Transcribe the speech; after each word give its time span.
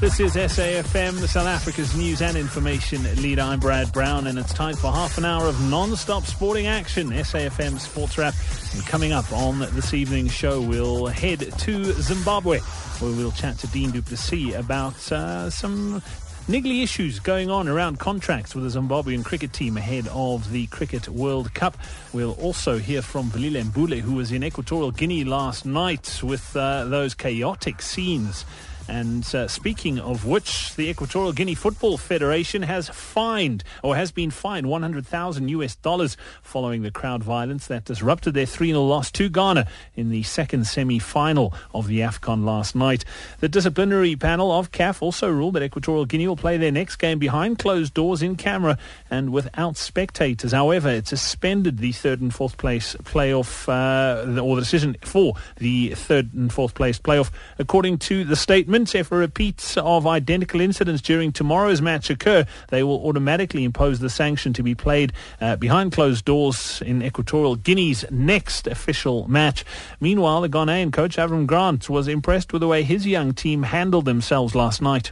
This 0.00 0.20
is 0.20 0.36
SAFM, 0.36 1.26
South 1.26 1.48
Africa's 1.48 1.96
news 1.96 2.22
and 2.22 2.36
information 2.36 3.02
leader. 3.20 3.42
I'm 3.42 3.58
Brad 3.58 3.92
Brown, 3.92 4.28
and 4.28 4.38
it's 4.38 4.54
time 4.54 4.76
for 4.76 4.92
half 4.92 5.18
an 5.18 5.24
hour 5.24 5.48
of 5.48 5.60
non-stop 5.68 6.24
sporting 6.24 6.68
action. 6.68 7.10
SAFM 7.10 7.80
Sports 7.80 8.16
Wrap. 8.16 8.34
And 8.74 8.86
coming 8.86 9.10
up 9.10 9.30
on 9.32 9.58
this 9.58 9.92
evening's 9.92 10.32
show, 10.32 10.60
we'll 10.60 11.06
head 11.06 11.40
to 11.40 11.84
Zimbabwe, 11.94 12.60
where 12.60 13.10
we'll 13.10 13.32
chat 13.32 13.58
to 13.58 13.66
Dean 13.66 13.90
du 13.90 14.00
Plessis 14.00 14.54
about 14.54 15.10
uh, 15.10 15.50
some 15.50 16.00
niggly 16.46 16.84
issues 16.84 17.18
going 17.18 17.50
on 17.50 17.66
around 17.66 17.98
contracts 17.98 18.54
with 18.54 18.72
the 18.72 18.80
Zimbabwean 18.80 19.24
cricket 19.24 19.52
team 19.52 19.76
ahead 19.76 20.06
of 20.12 20.52
the 20.52 20.68
Cricket 20.68 21.08
World 21.08 21.52
Cup. 21.54 21.76
We'll 22.12 22.34
also 22.34 22.78
hear 22.78 23.02
from 23.02 23.30
Velile 23.30 23.64
Mbule, 23.64 23.98
who 23.98 24.14
was 24.14 24.30
in 24.30 24.44
Equatorial 24.44 24.92
Guinea 24.92 25.24
last 25.24 25.66
night 25.66 26.20
with 26.22 26.56
uh, 26.56 26.84
those 26.84 27.14
chaotic 27.14 27.82
scenes 27.82 28.44
and 28.88 29.34
uh, 29.34 29.46
speaking 29.48 30.00
of 30.00 30.24
which, 30.24 30.74
the 30.76 30.88
Equatorial 30.88 31.32
Guinea 31.32 31.54
Football 31.54 31.98
Federation 31.98 32.62
has 32.62 32.88
fined 32.88 33.62
or 33.82 33.96
has 33.96 34.10
been 34.10 34.30
fined 34.30 34.66
100,000 34.66 35.48
US 35.48 35.76
dollars 35.76 36.16
following 36.42 36.82
the 36.82 36.90
crowd 36.90 37.22
violence 37.22 37.66
that 37.66 37.84
disrupted 37.84 38.32
their 38.32 38.46
3 38.46 38.68
0 38.68 38.82
loss 38.82 39.10
to 39.12 39.28
Ghana 39.28 39.66
in 39.94 40.08
the 40.08 40.22
second 40.22 40.66
semi 40.66 40.98
final 40.98 41.52
of 41.74 41.86
the 41.86 42.00
AFCON 42.00 42.44
last 42.44 42.74
night. 42.74 43.04
The 43.40 43.48
disciplinary 43.48 44.16
panel 44.16 44.50
of 44.50 44.72
CAF 44.72 45.02
also 45.02 45.30
ruled 45.30 45.54
that 45.54 45.62
Equatorial 45.62 46.06
Guinea 46.06 46.28
will 46.28 46.36
play 46.36 46.56
their 46.56 46.72
next 46.72 46.96
game 46.96 47.18
behind 47.18 47.58
closed 47.58 47.92
doors 47.92 48.22
in 48.22 48.36
camera 48.36 48.78
and 49.10 49.32
without 49.32 49.76
spectators. 49.76 50.52
However, 50.52 50.88
it 50.88 51.08
suspended 51.08 51.76
the 51.78 51.92
third 51.92 52.22
and 52.22 52.34
fourth 52.34 52.56
place 52.56 52.96
playoff 53.02 53.68
uh, 53.68 54.40
or 54.40 54.56
the 54.56 54.62
decision 54.62 54.96
for 55.02 55.34
the 55.58 55.90
third 55.90 56.32
and 56.32 56.50
fourth 56.50 56.74
place 56.74 56.98
playoff, 56.98 57.30
according 57.58 57.98
to 57.98 58.24
the 58.24 58.36
statement 58.36 58.77
if 58.78 59.10
a 59.10 59.16
repeat 59.16 59.76
of 59.76 60.06
identical 60.06 60.60
incidents 60.60 61.02
during 61.02 61.32
tomorrow's 61.32 61.82
match 61.82 62.10
occur, 62.10 62.46
they 62.68 62.84
will 62.84 63.04
automatically 63.04 63.64
impose 63.64 63.98
the 63.98 64.08
sanction 64.08 64.52
to 64.52 64.62
be 64.62 64.74
played 64.76 65.12
uh, 65.40 65.56
behind 65.56 65.90
closed 65.90 66.24
doors 66.24 66.80
in 66.82 67.02
Equatorial 67.02 67.56
Guinea's 67.56 68.04
next 68.10 68.68
official 68.68 69.26
match. 69.26 69.64
Meanwhile, 70.00 70.42
the 70.42 70.48
Ghanaian 70.48 70.92
coach 70.92 71.16
Avram 71.16 71.44
Grant 71.44 71.90
was 71.90 72.06
impressed 72.06 72.52
with 72.52 72.60
the 72.60 72.68
way 72.68 72.84
his 72.84 73.04
young 73.04 73.34
team 73.34 73.64
handled 73.64 74.04
themselves 74.04 74.54
last 74.54 74.80
night. 74.80 75.10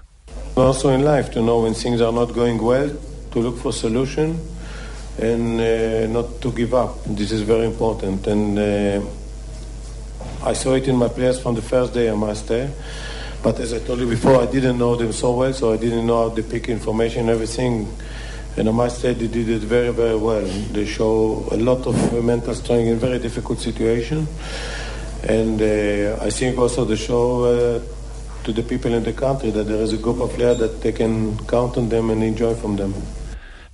Also 0.56 0.90
in 0.90 1.02
life, 1.02 1.32
to 1.32 1.42
know 1.42 1.62
when 1.62 1.74
things 1.74 2.00
are 2.00 2.12
not 2.12 2.32
going 2.34 2.62
well, 2.62 2.88
to 3.32 3.38
look 3.40 3.58
for 3.58 3.72
solution 3.72 4.38
and 5.18 5.60
uh, 5.60 6.06
not 6.06 6.40
to 6.40 6.52
give 6.52 6.72
up. 6.72 7.02
This 7.04 7.32
is 7.32 7.42
very 7.42 7.66
important. 7.66 8.26
And 8.28 8.58
uh, 8.58 9.02
I 10.44 10.52
saw 10.52 10.74
it 10.74 10.86
in 10.86 10.96
my 10.96 11.08
players 11.08 11.40
from 11.40 11.56
the 11.56 11.62
first 11.62 11.92
day, 11.92 12.08
I 12.08 12.14
must 12.14 12.46
say. 12.46 12.70
But 13.46 13.60
as 13.60 13.72
I 13.72 13.78
told 13.78 14.00
you 14.00 14.08
before, 14.08 14.42
I 14.42 14.46
didn't 14.46 14.76
know 14.76 14.96
them 14.96 15.12
so 15.12 15.30
well, 15.30 15.52
so 15.52 15.72
I 15.72 15.76
didn't 15.76 16.04
know 16.04 16.28
how 16.28 16.34
they 16.34 16.42
pick 16.42 16.68
information 16.68 17.20
and 17.20 17.30
everything. 17.30 17.86
And 18.56 18.68
I 18.68 18.72
must 18.72 19.00
say 19.00 19.14
they 19.14 19.28
did 19.28 19.48
it 19.48 19.60
very, 19.60 19.92
very 19.92 20.16
well. 20.16 20.44
They 20.72 20.84
show 20.84 21.46
a 21.52 21.56
lot 21.56 21.86
of 21.86 22.24
mental 22.24 22.56
strength 22.56 22.88
in 22.88 22.98
very 22.98 23.20
difficult 23.20 23.60
situation. 23.60 24.26
And 25.28 25.62
uh, 25.62 26.24
I 26.24 26.30
think 26.30 26.58
also 26.58 26.84
they 26.84 26.96
show 26.96 27.44
uh, 27.44 28.42
to 28.42 28.52
the 28.52 28.64
people 28.64 28.92
in 28.92 29.04
the 29.04 29.12
country 29.12 29.52
that 29.52 29.62
there 29.62 29.80
is 29.80 29.92
a 29.92 29.98
group 29.98 30.18
of 30.18 30.30
players 30.32 30.58
that 30.58 30.80
they 30.82 30.90
can 30.90 31.38
count 31.46 31.76
on 31.76 31.88
them 31.88 32.10
and 32.10 32.24
enjoy 32.24 32.52
from 32.56 32.74
them. 32.74 32.94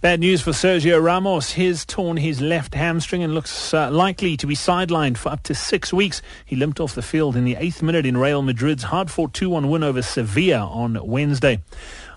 Bad 0.03 0.19
news 0.19 0.42
for 0.42 0.50
Sergio 0.50 1.00
Ramos. 1.00 1.53
He's 1.53 1.84
torn 1.84 2.17
his 2.17 2.41
left 2.41 2.75
hamstring 2.75 3.22
and 3.22 3.34
looks 3.34 3.72
uh, 3.72 3.89
likely 3.89 4.36
to 4.36 4.48
be 4.48 4.56
sidelined 4.56 5.17
for 5.17 5.28
up 5.28 5.45
to 5.45 5.55
six 5.55 5.92
weeks. 5.92 6.20
He 6.45 6.56
limped 6.56 6.81
off 6.81 6.97
the 6.97 7.03
field 7.03 7.36
in 7.36 7.45
the 7.45 7.55
eighth 7.55 7.83
minute 7.84 8.05
in 8.05 8.17
Real 8.17 8.42
Madrid's 8.42 8.83
hard-fought 8.83 9.33
2-1 9.33 9.70
win 9.70 9.84
over 9.84 10.03
Sevilla 10.03 10.67
on 10.67 10.98
Wednesday. 11.06 11.61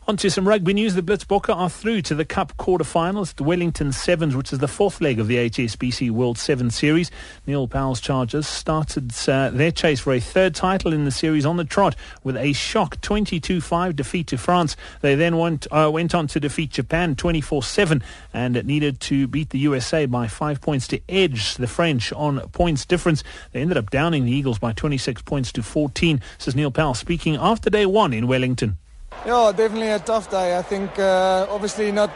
On 0.07 0.15
to 0.17 0.29
some 0.29 0.47
rugby 0.47 0.75
news. 0.75 0.93
The 0.93 1.01
Blitzbokke 1.01 1.49
are 1.49 1.67
through 1.67 2.03
to 2.03 2.13
the 2.13 2.25
Cup 2.25 2.55
quarter-finals. 2.57 3.33
The 3.33 3.43
Wellington 3.43 3.91
Sevens, 3.91 4.35
which 4.35 4.53
is 4.53 4.59
the 4.59 4.67
fourth 4.67 5.01
leg 5.01 5.19
of 5.19 5.25
the 5.25 5.37
HSBC 5.37 6.11
World 6.11 6.37
Seven 6.37 6.69
Series. 6.69 7.09
Neil 7.47 7.67
Powell's 7.67 7.99
Chargers 7.99 8.45
started 8.45 9.11
uh, 9.27 9.49
their 9.49 9.71
chase 9.71 10.01
for 10.01 10.13
a 10.13 10.19
third 10.19 10.53
title 10.53 10.93
in 10.93 11.05
the 11.05 11.11
series 11.11 11.43
on 11.43 11.57
the 11.57 11.63
trot 11.63 11.95
with 12.23 12.37
a 12.37 12.53
shock 12.53 12.97
22-5 12.97 13.95
defeat 13.95 14.27
to 14.27 14.37
France. 14.37 14.75
They 15.01 15.15
then 15.15 15.37
went, 15.37 15.65
uh, 15.71 15.89
went 15.91 16.13
on 16.13 16.27
to 16.27 16.39
defeat 16.39 16.69
Japan 16.69 17.15
24-7 17.15 18.03
and 18.31 18.55
it 18.55 18.67
needed 18.67 18.99
to 18.99 19.25
beat 19.25 19.49
the 19.49 19.59
USA 19.59 20.05
by 20.05 20.27
five 20.27 20.61
points 20.61 20.87
to 20.89 21.01
edge 21.09 21.55
the 21.55 21.65
French 21.65 22.13
on 22.13 22.41
points 22.49 22.85
difference. 22.85 23.23
They 23.53 23.61
ended 23.61 23.77
up 23.77 23.89
downing 23.89 24.25
the 24.25 24.31
Eagles 24.31 24.59
by 24.59 24.73
26 24.73 25.23
points 25.23 25.51
to 25.53 25.63
14, 25.63 26.21
says 26.37 26.55
Neil 26.55 26.69
Powell, 26.69 26.93
speaking 26.93 27.37
after 27.37 27.71
day 27.71 27.87
one 27.87 28.13
in 28.13 28.27
Wellington. 28.27 28.77
Yeah, 29.25 29.51
definitely 29.55 29.89
a 29.89 29.99
tough 29.99 30.29
day. 30.29 30.57
I 30.57 30.61
think 30.61 30.99
uh, 30.99 31.47
obviously 31.49 31.91
not 31.91 32.11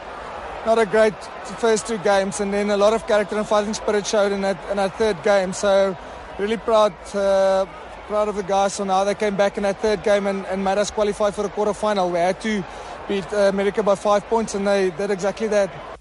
not 0.66 0.78
a 0.78 0.86
great 0.86 1.14
first 1.58 1.86
two 1.86 1.98
games, 1.98 2.40
and 2.40 2.52
then 2.52 2.70
a 2.70 2.76
lot 2.76 2.92
of 2.92 3.06
character 3.06 3.36
and 3.36 3.46
fighting 3.46 3.74
spirit 3.74 4.06
showed 4.06 4.32
in 4.32 4.42
that 4.42 4.58
in 4.70 4.76
that 4.76 4.94
third 4.96 5.22
game. 5.22 5.52
So 5.52 5.96
really 6.38 6.56
proud 6.56 6.92
uh, 7.14 7.66
proud 8.06 8.28
of 8.28 8.36
the 8.36 8.42
guys 8.42 8.80
on 8.80 8.88
how 8.88 9.04
they 9.04 9.14
came 9.14 9.36
back 9.36 9.56
in 9.56 9.62
that 9.62 9.80
third 9.80 10.02
game 10.02 10.26
and, 10.26 10.44
and 10.46 10.64
made 10.64 10.78
us 10.78 10.90
qualify 10.90 11.30
for 11.30 11.42
the 11.42 11.48
quarter 11.48 11.74
final. 11.74 12.10
We 12.10 12.18
had 12.18 12.40
to 12.42 12.64
beat 13.08 13.32
uh, 13.32 13.50
America 13.54 13.82
by 13.82 13.94
five 13.94 14.24
points, 14.26 14.54
and 14.54 14.66
they 14.66 14.90
did 14.90 15.10
exactly 15.10 15.48
that. 15.48 15.99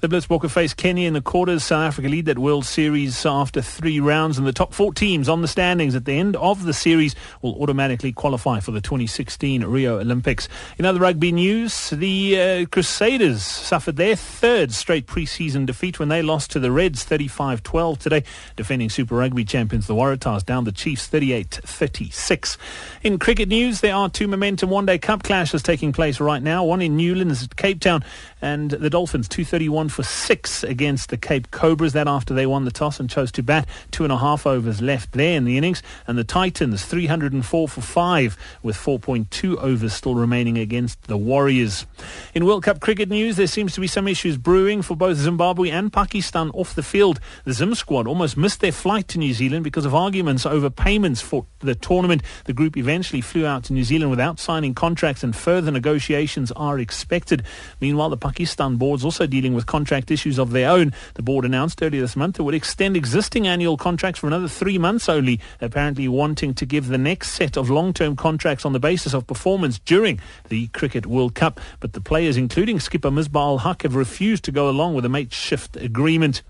The 0.00 0.08
Blitzbokke 0.08 0.50
face 0.50 0.74
Kenya 0.74 1.06
in 1.06 1.14
the 1.14 1.22
quarters. 1.22 1.64
South 1.64 1.82
Africa 1.82 2.08
lead 2.08 2.26
that 2.26 2.38
World 2.38 2.66
Series 2.66 3.24
after 3.24 3.62
three 3.62 4.00
rounds, 4.00 4.36
and 4.36 4.46
the 4.46 4.52
top 4.52 4.74
four 4.74 4.92
teams 4.92 5.28
on 5.28 5.40
the 5.40 5.48
standings 5.48 5.94
at 5.94 6.04
the 6.04 6.12
end 6.12 6.36
of 6.36 6.64
the 6.64 6.74
series 6.74 7.14
will 7.42 7.54
automatically 7.62 8.12
qualify 8.12 8.60
for 8.60 8.72
the 8.72 8.80
2016 8.80 9.64
Rio 9.64 10.00
Olympics. 10.00 10.48
In 10.78 10.84
other 10.84 11.00
rugby 11.00 11.32
news, 11.32 11.90
the 11.90 12.40
uh, 12.40 12.66
Crusaders 12.66 13.42
suffered 13.42 13.96
their 13.96 14.16
third 14.16 14.72
straight 14.72 15.06
preseason 15.06 15.64
defeat 15.64 15.98
when 15.98 16.08
they 16.08 16.22
lost 16.22 16.50
to 16.50 16.60
the 16.60 16.70
Reds 16.70 17.04
35-12 17.04 17.98
today. 17.98 18.24
Defending 18.56 18.90
Super 18.90 19.14
Rugby 19.14 19.44
champions, 19.44 19.86
the 19.86 19.94
Waratahs 19.94 20.44
down 20.44 20.64
the 20.64 20.72
Chiefs 20.72 21.08
38-36. 21.08 22.56
In 23.02 23.18
cricket 23.18 23.48
news, 23.48 23.80
there 23.80 23.94
are 23.94 24.10
two 24.10 24.28
Momentum 24.28 24.70
One 24.70 24.86
Day 24.86 24.98
Cup 24.98 25.22
clashes 25.22 25.62
taking 25.62 25.92
place 25.92 26.20
right 26.20 26.42
now. 26.42 26.64
One 26.64 26.82
in 26.82 26.96
Newlands, 26.96 27.46
Cape 27.56 27.80
Town, 27.80 28.04
and 28.44 28.72
the 28.72 28.90
Dolphins 28.90 29.26
231 29.26 29.88
for 29.88 30.02
six 30.02 30.62
against 30.62 31.08
the 31.08 31.16
Cape 31.16 31.50
Cobras. 31.50 31.94
That 31.94 32.06
after 32.06 32.34
they 32.34 32.44
won 32.44 32.66
the 32.66 32.70
toss 32.70 33.00
and 33.00 33.08
chose 33.08 33.32
to 33.32 33.42
bat. 33.42 33.66
Two 33.90 34.04
and 34.04 34.12
a 34.12 34.18
half 34.18 34.46
overs 34.46 34.82
left 34.82 35.12
there 35.12 35.34
in 35.38 35.46
the 35.46 35.56
innings. 35.56 35.82
And 36.06 36.18
the 36.18 36.24
Titans 36.24 36.84
304 36.84 37.68
for 37.68 37.80
five 37.80 38.36
with 38.62 38.76
4.2 38.76 39.56
overs 39.56 39.94
still 39.94 40.14
remaining 40.14 40.58
against 40.58 41.04
the 41.04 41.16
Warriors. 41.16 41.86
In 42.34 42.44
World 42.44 42.64
Cup 42.64 42.80
cricket 42.80 43.08
news, 43.08 43.36
there 43.36 43.46
seems 43.46 43.72
to 43.74 43.80
be 43.80 43.86
some 43.86 44.06
issues 44.06 44.36
brewing 44.36 44.82
for 44.82 44.94
both 44.94 45.16
Zimbabwe 45.16 45.70
and 45.70 45.90
Pakistan 45.90 46.50
off 46.50 46.74
the 46.74 46.82
field. 46.82 47.20
The 47.44 47.54
Zim 47.54 47.74
squad 47.74 48.06
almost 48.06 48.36
missed 48.36 48.60
their 48.60 48.72
flight 48.72 49.08
to 49.08 49.18
New 49.18 49.32
Zealand 49.32 49.64
because 49.64 49.86
of 49.86 49.94
arguments 49.94 50.44
over 50.44 50.68
payments 50.68 51.22
for 51.22 51.46
the 51.60 51.74
tournament. 51.74 52.20
The 52.44 52.52
group 52.52 52.76
eventually 52.76 53.22
flew 53.22 53.46
out 53.46 53.64
to 53.64 53.72
New 53.72 53.84
Zealand 53.84 54.10
without 54.10 54.38
signing 54.38 54.74
contracts 54.74 55.24
and 55.24 55.34
further 55.34 55.70
negotiations 55.70 56.52
are 56.52 56.78
expected. 56.78 57.42
Meanwhile, 57.80 58.10
the 58.10 58.18
Pakistan 58.18 58.33
board's 58.76 59.04
also 59.04 59.26
dealing 59.26 59.54
with 59.54 59.66
contract 59.66 60.10
issues 60.10 60.38
of 60.38 60.50
their 60.50 60.70
own. 60.70 60.92
The 61.14 61.22
board 61.22 61.44
announced 61.44 61.82
earlier 61.82 62.00
this 62.00 62.16
month 62.16 62.38
it 62.38 62.42
would 62.42 62.54
extend 62.54 62.96
existing 62.96 63.46
annual 63.46 63.76
contracts 63.76 64.20
for 64.20 64.26
another 64.26 64.48
three 64.48 64.78
months 64.78 65.08
only, 65.08 65.40
apparently 65.60 66.08
wanting 66.08 66.54
to 66.54 66.66
give 66.66 66.88
the 66.88 66.98
next 66.98 67.32
set 67.32 67.56
of 67.56 67.70
long-term 67.70 68.16
contracts 68.16 68.64
on 68.64 68.72
the 68.72 68.80
basis 68.80 69.14
of 69.14 69.26
performance 69.26 69.78
during 69.78 70.20
the 70.48 70.68
Cricket 70.68 71.06
World 71.06 71.34
Cup. 71.34 71.60
But 71.80 71.92
the 71.92 72.00
players, 72.00 72.36
including 72.36 72.80
skipper 72.80 73.10
Misbah 73.10 73.36
Ul 73.36 73.58
Haq, 73.58 73.82
have 73.82 73.94
refused 73.94 74.44
to 74.44 74.52
go 74.52 74.68
along 74.68 74.94
with 74.94 75.04
a 75.04 75.08
makeshift 75.08 75.76
agreement. 75.76 76.42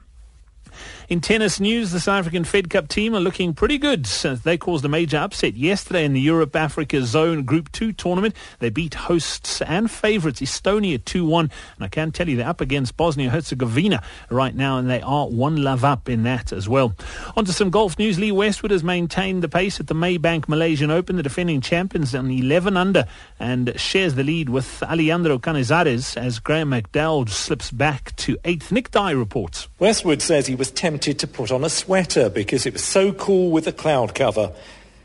In 1.09 1.21
tennis 1.21 1.61
news, 1.61 1.91
the 1.91 2.01
South 2.01 2.21
African 2.21 2.45
Fed 2.45 2.71
Cup 2.71 2.89
team 2.89 3.15
are 3.15 3.21
looking 3.21 3.53
pretty 3.53 3.77
good 3.77 4.07
they 4.45 4.57
caused 4.57 4.85
a 4.85 4.89
major 4.89 5.19
upset 5.19 5.55
yesterday 5.55 6.05
in 6.05 6.15
the 6.15 6.21
Europe 6.21 6.57
Africa 6.57 7.03
Zone 7.03 7.43
Group 7.43 7.71
2 7.73 7.93
tournament. 7.93 8.35
They 8.59 8.71
beat 8.71 8.95
hosts 8.95 9.61
and 9.63 9.91
favourites 9.91 10.41
Estonia 10.41 10.99
2-1. 10.99 11.41
And 11.41 11.51
I 11.81 11.89
can 11.89 12.11
tell 12.11 12.29
you 12.29 12.37
they're 12.37 12.49
up 12.49 12.61
against 12.61 12.97
Bosnia-Herzegovina 12.97 14.03
right 14.31 14.55
now 14.55 14.79
and 14.79 14.89
they 14.89 15.03
are 15.03 15.29
one 15.29 15.63
love 15.63 15.85
up 15.85 16.09
in 16.09 16.23
that 16.23 16.53
as 16.53 16.69
well. 16.69 16.95
On 17.37 17.45
to 17.45 17.53
some 17.53 17.71
golf 17.71 17.99
news. 17.99 18.19
Lee 18.19 18.33
Westwood 18.33 18.71
has 18.71 18.83
maintained 18.83 19.43
the 19.43 19.49
pace 19.49 19.79
at 19.79 19.89
the 19.89 19.95
Maybank 19.95 20.49
Malaysian 20.49 20.91
Open. 20.91 21.17
The 21.17 21.23
defending 21.23 21.61
champions 21.61 22.15
on 22.15 22.31
11 22.31 22.77
under 22.77 23.07
and 23.39 23.79
shares 23.79 24.15
the 24.15 24.25
lead 24.25 24.49
with 24.49 24.83
Alejandro 24.83 25.39
Canizares 25.39 26.17
as 26.17 26.39
Graham 26.39 26.71
McDowell 26.71 27.29
slips 27.29 27.71
back 27.71 28.17
to 28.17 28.37
8th. 28.39 28.73
Nick 28.73 28.91
Dye 28.91 29.11
reports. 29.11 29.69
Westwood 29.79 30.23
says 30.23 30.47
he 30.47 30.55
was 30.55 30.71
tempted 30.95 31.19
to 31.19 31.27
put 31.27 31.51
on 31.51 31.65
a 31.65 31.69
sweater 31.69 32.31
because 32.31 32.67
it 32.67 32.73
was 32.73 32.85
so 32.85 33.13
cool 33.13 33.51
with 33.51 33.65
the 33.65 33.73
cloud 33.73 34.15
cover. 34.15 34.53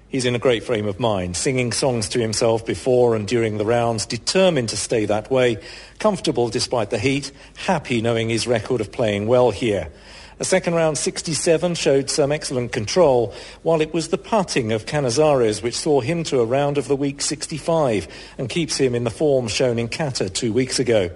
He's 0.07 0.24
in 0.24 0.36
a 0.36 0.39
great 0.39 0.63
frame 0.63 0.86
of 0.86 1.00
mind, 1.00 1.36
singing 1.36 1.71
songs 1.71 2.09
to 2.09 2.19
himself 2.19 2.63
before 2.63 3.15
and 3.15 3.27
during 3.27 3.57
the 3.57 3.65
rounds, 3.65 4.06
determined 4.06 4.69
to 4.69 4.77
stay 4.77 5.06
that 5.06 5.31
way, 5.31 5.57
comfortable 5.97 6.47
despite 6.50 6.91
the 6.91 7.00
heat, 7.00 7.31
happy 7.65 8.03
knowing 8.03 8.30
his 8.30 8.45
record 8.45 8.81
of 8.81 8.91
playing 8.91 9.25
well 9.25 9.50
here. 9.50 9.89
A 10.38 10.45
second 10.45 10.75
round 10.75 11.00
67 11.00 11.74
showed 11.74 12.12
some 12.12 12.31
excellent 12.31 12.71
control, 12.71 13.33
while 13.63 13.81
it 13.81 13.92
was 13.92 14.09
the 14.09 14.19
putting 14.19 14.71
of 14.71 14.85
Canizares 14.85 15.63
which 15.63 15.75
saw 15.75 16.01
him 16.01 16.24
to 16.25 16.39
a 16.39 16.45
round 16.45 16.77
of 16.77 16.88
the 16.88 16.95
week 16.95 17.19
65 17.19 18.07
and 18.38 18.47
keeps 18.47 18.77
him 18.77 18.94
in 18.94 19.06
the 19.06 19.09
form 19.09 19.47
shown 19.47 19.80
in 19.80 19.88
Qatar 19.88 20.31
two 20.31 20.53
weeks 20.53 20.77
ago. 20.77 21.09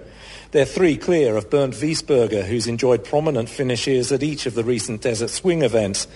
They're 0.54 0.64
three 0.64 0.96
clear 0.96 1.36
of 1.36 1.50
Bernd 1.50 1.72
Wiesberger, 1.72 2.44
who's 2.44 2.68
enjoyed 2.68 3.02
prominent 3.02 3.48
finishes 3.48 4.12
at 4.12 4.22
each 4.22 4.46
of 4.46 4.54
the 4.54 4.62
recent 4.62 5.00
Desert 5.00 5.30
Swing 5.30 5.62
events. 5.62 6.06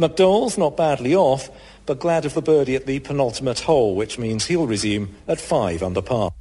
McDowell's 0.00 0.58
not 0.58 0.76
badly 0.76 1.14
off, 1.14 1.48
but 1.86 2.00
glad 2.00 2.24
of 2.24 2.34
the 2.34 2.42
birdie 2.42 2.74
at 2.74 2.86
the 2.86 2.98
penultimate 2.98 3.60
hole, 3.60 3.94
which 3.94 4.18
means 4.18 4.46
he'll 4.46 4.66
resume 4.66 5.14
at 5.28 5.40
five 5.40 5.80
under 5.80 6.02
par. 6.02 6.32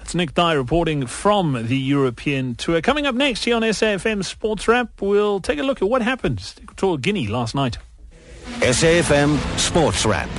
It's 0.00 0.14
Nick 0.14 0.32
Dye 0.32 0.54
reporting 0.54 1.06
from 1.06 1.66
the 1.66 1.76
European 1.76 2.54
Tour. 2.54 2.80
Coming 2.80 3.04
up 3.04 3.14
next 3.14 3.44
here 3.44 3.56
on 3.56 3.60
SAFM 3.60 4.24
Sports 4.24 4.66
Wrap, 4.66 5.02
we'll 5.02 5.40
take 5.40 5.58
a 5.58 5.64
look 5.64 5.82
at 5.82 5.90
what 5.90 6.00
happened 6.00 6.38
to 6.38 6.62
Equatorial 6.62 6.96
Guinea 6.96 7.26
last 7.26 7.54
night. 7.54 7.76
SAFM 8.60 9.36
Sports 9.58 10.06
Wrap. 10.06 10.30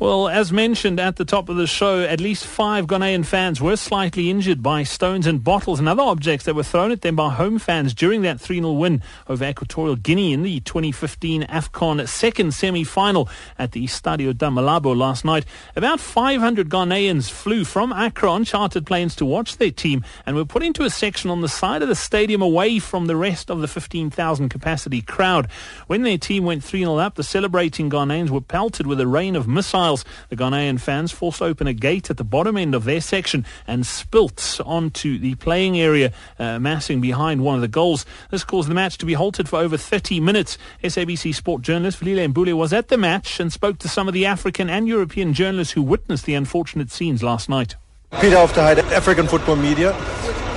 Well, 0.00 0.28
as 0.28 0.52
mentioned 0.52 1.00
at 1.00 1.16
the 1.16 1.24
top 1.24 1.48
of 1.48 1.56
the 1.56 1.66
show, 1.66 2.02
at 2.02 2.20
least 2.20 2.46
five 2.46 2.86
Ghanaian 2.86 3.26
fans 3.26 3.60
were 3.60 3.74
slightly 3.74 4.30
injured 4.30 4.62
by 4.62 4.84
stones 4.84 5.26
and 5.26 5.42
bottles 5.42 5.80
and 5.80 5.88
other 5.88 6.04
objects 6.04 6.44
that 6.44 6.54
were 6.54 6.62
thrown 6.62 6.92
at 6.92 7.00
them 7.00 7.16
by 7.16 7.30
home 7.30 7.58
fans 7.58 7.94
during 7.94 8.22
that 8.22 8.36
3-0 8.36 8.78
win 8.78 9.02
over 9.26 9.44
Equatorial 9.44 9.96
Guinea 9.96 10.32
in 10.32 10.44
the 10.44 10.60
2015 10.60 11.42
AFCON 11.48 12.06
second 12.06 12.54
semi-final 12.54 13.28
at 13.58 13.72
the 13.72 13.84
Estadio 13.84 14.38
da 14.38 14.50
Malabo 14.50 14.96
last 14.96 15.24
night. 15.24 15.44
About 15.74 15.98
500 15.98 16.68
Ghanaians 16.68 17.28
flew 17.28 17.64
from 17.64 17.90
Accra 17.90 18.30
on 18.30 18.44
chartered 18.44 18.86
planes 18.86 19.16
to 19.16 19.24
watch 19.24 19.56
their 19.56 19.72
team 19.72 20.04
and 20.24 20.36
were 20.36 20.44
put 20.44 20.62
into 20.62 20.84
a 20.84 20.90
section 20.90 21.28
on 21.28 21.40
the 21.40 21.48
side 21.48 21.82
of 21.82 21.88
the 21.88 21.96
stadium 21.96 22.40
away 22.40 22.78
from 22.78 23.08
the 23.08 23.16
rest 23.16 23.50
of 23.50 23.60
the 23.60 23.66
15,000 23.66 24.48
capacity 24.48 25.02
crowd. 25.02 25.50
When 25.88 26.02
their 26.02 26.18
team 26.18 26.44
went 26.44 26.62
3-0 26.62 27.02
up, 27.02 27.16
the 27.16 27.24
celebrating 27.24 27.90
Ghanaians 27.90 28.30
were 28.30 28.40
pelted 28.40 28.86
with 28.86 29.00
a 29.00 29.06
rain 29.08 29.34
of 29.34 29.48
missiles 29.48 29.87
miles. 29.88 30.04
The 30.28 30.36
Ghanaian 30.36 30.78
fans 30.78 31.12
forced 31.12 31.40
open 31.40 31.66
a 31.66 31.72
gate 31.72 32.10
at 32.10 32.18
the 32.18 32.24
bottom 32.24 32.56
end 32.56 32.74
of 32.74 32.84
their 32.84 33.00
section 33.00 33.46
and 33.66 33.86
spilt 33.86 34.60
onto 34.64 35.18
the 35.18 35.34
playing 35.36 35.80
area, 35.80 36.12
uh, 36.38 36.58
massing 36.58 37.00
behind 37.00 37.42
one 37.42 37.54
of 37.54 37.62
the 37.62 37.68
goals. 37.68 38.04
This 38.30 38.44
caused 38.44 38.68
the 38.68 38.74
match 38.74 38.98
to 38.98 39.06
be 39.06 39.14
halted 39.14 39.48
for 39.48 39.58
over 39.58 39.76
30 39.78 40.20
minutes. 40.20 40.58
SABC 40.84 41.34
sport 41.34 41.62
journalist 41.62 42.00
Velile 42.00 42.32
Mbule 42.32 42.54
was 42.54 42.72
at 42.72 42.88
the 42.88 42.98
match 42.98 43.40
and 43.40 43.50
spoke 43.52 43.78
to 43.78 43.88
some 43.88 44.08
of 44.08 44.14
the 44.14 44.26
African 44.26 44.68
and 44.68 44.86
European 44.86 45.32
journalists 45.32 45.72
who 45.72 45.82
witnessed 45.82 46.26
the 46.26 46.34
unfortunate 46.34 46.90
scenes 46.90 47.22
last 47.22 47.48
night. 47.48 47.76
Peter 48.20 48.40
Auf 48.40 48.52
der 48.52 48.64
Heyde, 48.64 48.84
African 48.96 49.28
Football 49.28 49.56
Media. 49.56 49.90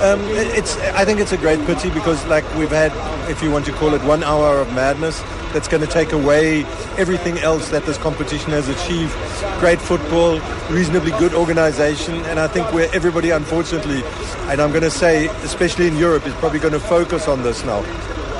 Um, 0.02 0.20
it's, 0.56 0.76
I 0.94 1.04
think 1.04 1.20
it's 1.20 1.32
a 1.32 1.36
great 1.36 1.64
pity 1.64 1.90
because, 1.90 2.26
like, 2.26 2.44
we've 2.56 2.70
had, 2.70 2.92
if 3.30 3.40
you 3.40 3.52
want 3.52 3.66
to 3.66 3.72
call 3.72 3.94
it, 3.94 4.02
one 4.02 4.24
hour 4.24 4.58
of 4.58 4.72
madness 4.72 5.22
that's 5.52 5.68
going 5.68 5.82
to 5.82 5.86
take 5.86 6.12
away 6.12 6.64
everything 6.98 7.38
else 7.38 7.68
that 7.68 7.84
this 7.84 7.98
competition 7.98 8.50
has 8.50 8.68
achieved. 8.68 9.14
Great 9.60 9.80
football, 9.80 10.40
reasonably 10.70 11.12
good 11.12 11.34
organization, 11.34 12.14
and 12.24 12.40
I 12.40 12.48
think 12.48 12.72
where 12.72 12.92
everybody, 12.92 13.30
unfortunately, 13.30 14.02
and 14.50 14.60
I'm 14.60 14.70
going 14.70 14.82
to 14.82 14.90
say, 14.90 15.26
especially 15.44 15.86
in 15.86 15.96
Europe, 15.96 16.26
is 16.26 16.34
probably 16.34 16.58
going 16.58 16.72
to 16.72 16.80
focus 16.80 17.28
on 17.28 17.42
this 17.44 17.64
now. 17.64 17.82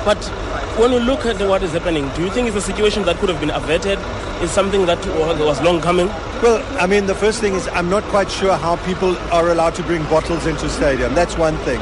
But 0.03 0.19
when 0.79 0.91
you 0.91 0.99
look 0.99 1.25
at 1.25 1.39
what 1.47 1.63
is 1.63 1.71
happening, 1.71 2.09
do 2.15 2.23
you 2.23 2.29
think 2.29 2.47
it's 2.47 2.57
a 2.57 2.61
situation 2.61 3.03
that 3.03 3.17
could 3.17 3.29
have 3.29 3.39
been 3.39 3.51
averted? 3.51 3.99
Is 4.41 4.51
something 4.51 4.85
that 4.85 4.99
was 5.39 5.61
long 5.61 5.81
coming? 5.81 6.07
Well, 6.41 6.63
I 6.81 6.87
mean, 6.87 7.05
the 7.05 7.15
first 7.15 7.39
thing 7.39 7.53
is 7.53 7.67
I'm 7.69 7.89
not 7.89 8.03
quite 8.05 8.29
sure 8.29 8.55
how 8.57 8.75
people 8.85 9.15
are 9.31 9.49
allowed 9.49 9.75
to 9.75 9.83
bring 9.83 10.03
bottles 10.03 10.45
into 10.45 10.67
stadium. 10.69 11.13
That's 11.13 11.37
one 11.37 11.57
thing. 11.59 11.79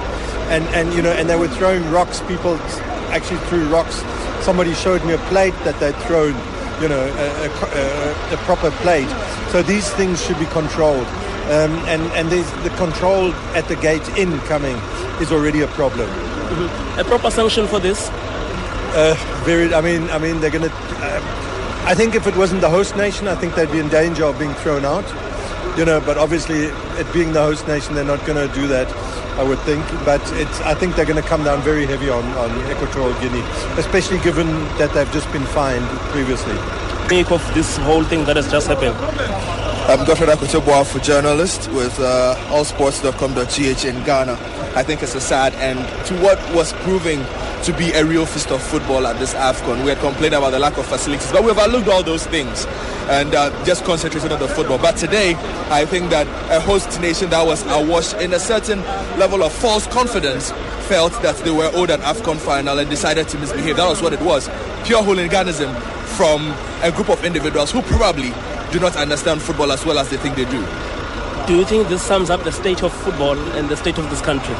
And, 0.52 0.64
and 0.76 0.94
you 0.94 1.02
know, 1.02 1.12
and 1.12 1.30
they 1.30 1.38
were 1.38 1.48
throwing 1.48 1.90
rocks. 1.92 2.22
People 2.28 2.58
actually 3.12 3.40
threw 3.48 3.68
rocks 3.70 4.04
somebody 4.42 4.74
showed 4.74 5.04
me 5.06 5.14
a 5.14 5.18
plate 5.30 5.54
that 5.64 5.80
they'd 5.80 5.96
thrown, 6.08 6.34
you 6.82 6.90
know, 6.90 7.02
a, 7.02 7.48
a, 7.48 8.34
a 8.34 8.38
proper 8.46 8.72
plate. 8.82 9.10
So 9.52 9.62
these 9.62 9.90
things 9.92 10.24
should 10.24 10.40
be 10.40 10.48
controlled. 10.48 11.08
Um, 11.52 11.74
and 11.86 12.02
and 12.14 12.30
the 12.30 12.74
control 12.78 13.34
at 13.56 13.68
the 13.68 13.76
gate 13.76 14.08
incoming 14.18 14.78
is 15.20 15.32
already 15.32 15.62
a 15.62 15.68
problem. 15.68 16.08
Mm-hmm. 16.10 17.00
A 17.00 17.04
proper 17.04 17.30
sanction 17.30 17.68
for 17.68 17.80
this? 17.80 18.10
Uh, 18.94 19.16
very. 19.46 19.74
I 19.74 19.82
mean, 19.82 20.10
I 20.10 20.18
mean, 20.18 20.42
they're 20.42 20.52
going 20.52 20.70
to. 20.70 20.76
Uh, 20.76 21.84
I 21.86 21.96
think 21.96 22.14
if 22.14 22.28
it 22.28 22.36
wasn't 22.36 22.62
the 22.62 22.70
host 22.70 22.96
nation, 22.96 23.28
I 23.28 23.36
think 23.36 23.56
they'd 23.56 23.72
be 23.72 23.80
in 23.80 23.90
danger 23.90 24.26
of 24.26 24.38
being 24.38 24.54
thrown 24.56 24.86
out. 24.86 25.08
You 25.78 25.86
know, 25.86 26.02
but 26.02 26.18
obviously, 26.18 26.66
it 27.00 27.14
being 27.14 27.32
the 27.32 27.42
host 27.42 27.68
nation, 27.68 27.96
they're 27.96 28.04
not 28.04 28.26
going 28.26 28.48
to 28.48 28.54
do 28.54 28.68
that. 28.68 28.88
I 29.40 29.44
would 29.44 29.60
think. 29.60 29.86
But 30.06 30.22
it's, 30.34 30.60
I 30.62 30.74
think 30.74 30.96
they're 30.96 31.06
going 31.06 31.22
to 31.22 31.28
come 31.28 31.44
down 31.44 31.62
very 31.62 31.86
heavy 31.86 32.10
on, 32.10 32.24
on 32.34 32.52
Equatorial 32.72 33.18
Guinea, 33.22 33.42
especially 33.78 34.20
given 34.20 34.48
that 34.78 34.94
they've 34.94 35.12
just 35.12 35.32
been 35.32 35.46
fined 35.46 35.88
previously. 36.12 36.56
Think 37.08 37.32
of 37.32 37.42
this 37.54 37.78
whole 37.78 38.04
thing 38.04 38.26
that 38.26 38.36
has 38.36 38.50
just 38.52 38.68
happened. 38.68 38.96
I'm 39.90 40.06
Godfred 40.06 40.30
Akoto 40.30 40.62
Boafo, 40.62 40.86
for 40.86 41.00
journalist 41.00 41.72
with 41.72 41.98
uh, 42.00 42.36
allsports.com.gh 42.50 43.86
in 43.86 44.04
Ghana. 44.04 44.34
I 44.76 44.84
think 44.84 45.04
it's 45.04 45.16
a 45.16 45.22
sad 45.22 45.54
end 45.56 45.80
to 46.08 46.14
what 46.22 46.40
was 46.54 46.72
proving 46.84 47.20
to 47.64 47.74
be 47.74 47.92
a 47.92 48.04
real 48.04 48.26
fist 48.26 48.50
of 48.50 48.62
football 48.62 49.06
at 49.06 49.20
this 49.20 49.34
AFCON. 49.36 49.84
We 49.84 49.90
had 49.90 50.00
complained 50.00 50.34
about 50.34 50.50
the 50.50 50.60
lack 50.60 50.78
of 50.78 50.86
facilities, 50.86 51.32
but 51.32 51.44
we've 51.44 51.58
overlooked 51.58 51.88
all 51.88 52.02
those 52.02 52.26
things 52.26 52.66
and 53.10 53.36
uh, 53.36 53.66
just 53.66 53.84
concentrated 53.86 54.32
on 54.32 54.40
the 54.40 54.48
football. 54.48 54.80
But 54.80 54.98
today, 54.98 55.36
I 55.70 55.86
think 55.86 56.10
that 56.10 56.28
a 56.52 56.60
host 56.60 57.00
nation 57.02 57.30
that 57.30 57.46
was 57.46 57.64
awash 57.68 58.14
in 58.16 58.34
a 58.34 58.40
certain 58.40 58.82
level 59.20 59.44
of 59.44 59.52
false 59.54 59.86
confidence 59.88 60.52
felt 60.88 61.14
that 61.22 61.36
they 61.38 61.52
were 61.52 61.70
owed 61.74 61.92
an 61.92 62.02
AFCON 62.02 62.38
final 62.38 62.80
and 62.80 62.90
decided 62.90 63.28
to 63.30 63.38
misbehave. 63.38 63.78
That 63.78 63.88
was 63.88 64.02
what 64.02 64.14
it 64.14 64.22
was. 64.22 64.50
Pure 64.86 65.04
hooliganism 65.04 65.76
from 66.18 66.52
a 66.82 66.92
group 66.92 67.10
of 67.10 67.24
individuals 67.24 67.72
who 67.72 67.82
probably 67.84 68.34
do 68.72 68.80
not 68.80 68.96
understand 68.96 69.42
football 69.42 69.72
as 69.72 69.86
well 69.86 70.00
as 70.00 70.10
they 70.10 70.18
think 70.18 70.36
they 70.36 70.46
do. 70.46 70.66
Do 71.48 71.58
you 71.58 71.66
think 71.66 71.90
this 71.90 72.02
sums 72.02 72.30
up 72.30 72.44
the 72.44 72.52
state 72.52 72.82
of 72.82 72.92
football 72.92 73.38
and 73.58 73.70
the 73.70 73.78
state 73.78 73.98
of 73.98 74.10
this 74.10 74.22
country? 74.22 74.56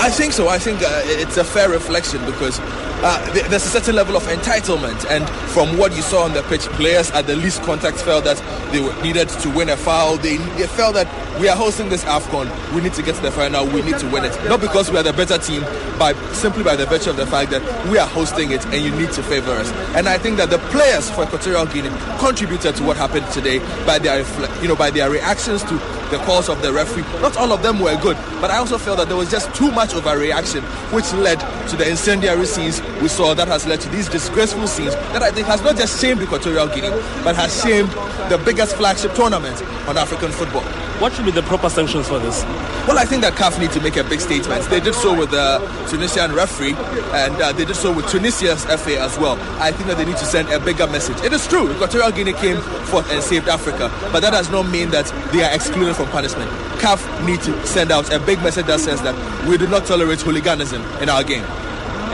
I 0.00 0.10
think 0.10 0.32
so. 0.32 0.48
I 0.48 0.58
think 0.58 0.82
uh, 0.82 1.02
it's 1.04 1.36
a 1.36 1.44
fair 1.44 1.70
reflection 1.70 2.24
because 2.26 2.60
uh, 2.60 3.32
there's 3.48 3.64
a 3.64 3.68
certain 3.68 3.96
level 3.96 4.16
of 4.16 4.22
entitlement, 4.24 5.04
and 5.10 5.28
from 5.50 5.76
what 5.76 5.94
you 5.94 6.02
saw 6.02 6.24
on 6.24 6.32
the 6.32 6.42
pitch, 6.44 6.62
players 6.76 7.10
at 7.10 7.26
the 7.26 7.36
least 7.36 7.62
contact 7.62 7.98
felt 7.98 8.24
that 8.24 8.38
they 8.72 8.80
needed 9.02 9.28
to 9.28 9.50
win 9.50 9.68
a 9.68 9.76
foul. 9.76 10.16
They, 10.16 10.38
they 10.56 10.66
felt 10.66 10.94
that 10.94 11.06
we 11.40 11.48
are 11.48 11.56
hosting 11.56 11.88
this 11.88 12.04
AFCON, 12.04 12.48
we 12.74 12.80
need 12.80 12.94
to 12.94 13.02
get 13.02 13.16
to 13.16 13.20
the 13.20 13.30
final, 13.30 13.66
we 13.66 13.82
need 13.82 13.98
to 13.98 14.08
win 14.10 14.24
it. 14.24 14.32
Not 14.48 14.60
because 14.60 14.90
we 14.90 14.98
are 14.98 15.02
the 15.02 15.12
better 15.12 15.36
team, 15.36 15.62
but 15.98 16.14
simply 16.32 16.62
by 16.62 16.76
the 16.76 16.86
virtue 16.86 17.10
of 17.10 17.16
the 17.16 17.26
fact 17.26 17.50
that 17.50 17.62
we 17.88 17.98
are 17.98 18.06
hosting 18.06 18.52
it 18.52 18.64
and 18.66 18.76
you 18.84 18.90
need 18.92 19.10
to 19.12 19.22
favor 19.22 19.50
us. 19.50 19.70
And 19.96 20.08
I 20.08 20.16
think 20.16 20.36
that 20.36 20.50
the 20.50 20.58
players 20.58 21.10
for 21.10 21.24
Equatorial 21.24 21.66
Guinea 21.66 21.90
contributed 22.18 22.76
to 22.76 22.84
what 22.84 22.96
happened 22.96 23.26
today 23.32 23.58
by 23.84 23.98
their, 23.98 24.24
you 24.62 24.68
know, 24.68 24.76
by 24.76 24.90
their 24.90 25.10
reactions 25.10 25.62
to 25.64 25.78
the 26.14 26.24
calls 26.24 26.48
of 26.48 26.62
the 26.62 26.72
referee. 26.72 27.02
Not 27.20 27.36
all 27.36 27.52
of 27.52 27.62
them 27.62 27.80
were 27.80 27.96
good, 28.00 28.16
but 28.40 28.50
I 28.50 28.58
also 28.58 28.78
felt 28.78 28.98
that 28.98 29.08
there 29.08 29.16
was 29.16 29.30
just 29.30 29.52
too 29.54 29.70
much 29.72 29.90
overreaction, 29.90 30.62
which 30.92 31.12
led 31.14 31.40
to 31.70 31.76
the 31.76 31.88
incendiary 31.88 32.46
scenes 32.46 32.80
we 33.02 33.08
saw 33.08 33.34
that 33.34 33.48
has 33.48 33.66
led 33.66 33.80
to 33.80 33.88
these 33.88 34.08
disgraceful 34.08 34.68
scenes 34.68 34.94
that 34.94 35.22
I 35.22 35.32
think 35.32 35.48
has 35.48 35.62
not 35.62 35.76
just 35.76 36.00
shamed 36.00 36.22
Equatorial 36.22 36.68
Guinea, 36.68 36.90
but 37.24 37.34
has 37.34 37.60
shamed 37.62 37.90
the 38.30 38.40
biggest 38.44 38.76
flagship 38.76 39.14
tournament 39.14 39.60
on 39.88 39.98
African 39.98 40.30
football. 40.30 40.83
What 41.00 41.12
should 41.12 41.24
be 41.24 41.32
the 41.32 41.42
proper 41.42 41.68
sanctions 41.68 42.08
for 42.08 42.20
this? 42.20 42.44
Well, 42.86 42.98
I 42.98 43.04
think 43.04 43.22
that 43.22 43.32
CAF 43.32 43.58
need 43.58 43.72
to 43.72 43.80
make 43.80 43.96
a 43.96 44.04
big 44.04 44.20
statement. 44.20 44.62
They 44.70 44.78
did 44.78 44.94
so 44.94 45.18
with 45.18 45.32
the 45.32 45.58
Tunisian 45.90 46.32
referee, 46.32 46.74
and 47.12 47.34
uh, 47.42 47.52
they 47.52 47.64
did 47.64 47.74
so 47.74 47.92
with 47.92 48.08
Tunisia's 48.08 48.64
FA 48.64 49.00
as 49.00 49.18
well. 49.18 49.36
I 49.60 49.72
think 49.72 49.88
that 49.88 49.96
they 49.96 50.04
need 50.04 50.16
to 50.18 50.24
send 50.24 50.50
a 50.50 50.60
bigger 50.60 50.86
message. 50.86 51.18
It 51.24 51.32
is 51.32 51.48
true, 51.48 51.72
Equatorial 51.72 52.12
Guinea 52.12 52.32
came 52.34 52.60
forth 52.86 53.10
and 53.10 53.20
saved 53.22 53.48
Africa, 53.48 53.90
but 54.12 54.20
that 54.20 54.30
does 54.30 54.50
not 54.50 54.70
mean 54.70 54.90
that 54.90 55.06
they 55.32 55.42
are 55.42 55.52
excluded 55.52 55.96
from 55.96 56.06
punishment. 56.08 56.48
CAF 56.78 57.26
need 57.26 57.40
to 57.42 57.66
send 57.66 57.90
out 57.90 58.12
a 58.12 58.20
big 58.20 58.40
message 58.42 58.66
that 58.66 58.78
says 58.78 59.02
that 59.02 59.14
we 59.48 59.58
do 59.58 59.66
not 59.66 59.86
tolerate 59.86 60.20
hooliganism 60.20 60.80
in 61.02 61.08
our 61.08 61.24
game. 61.24 61.44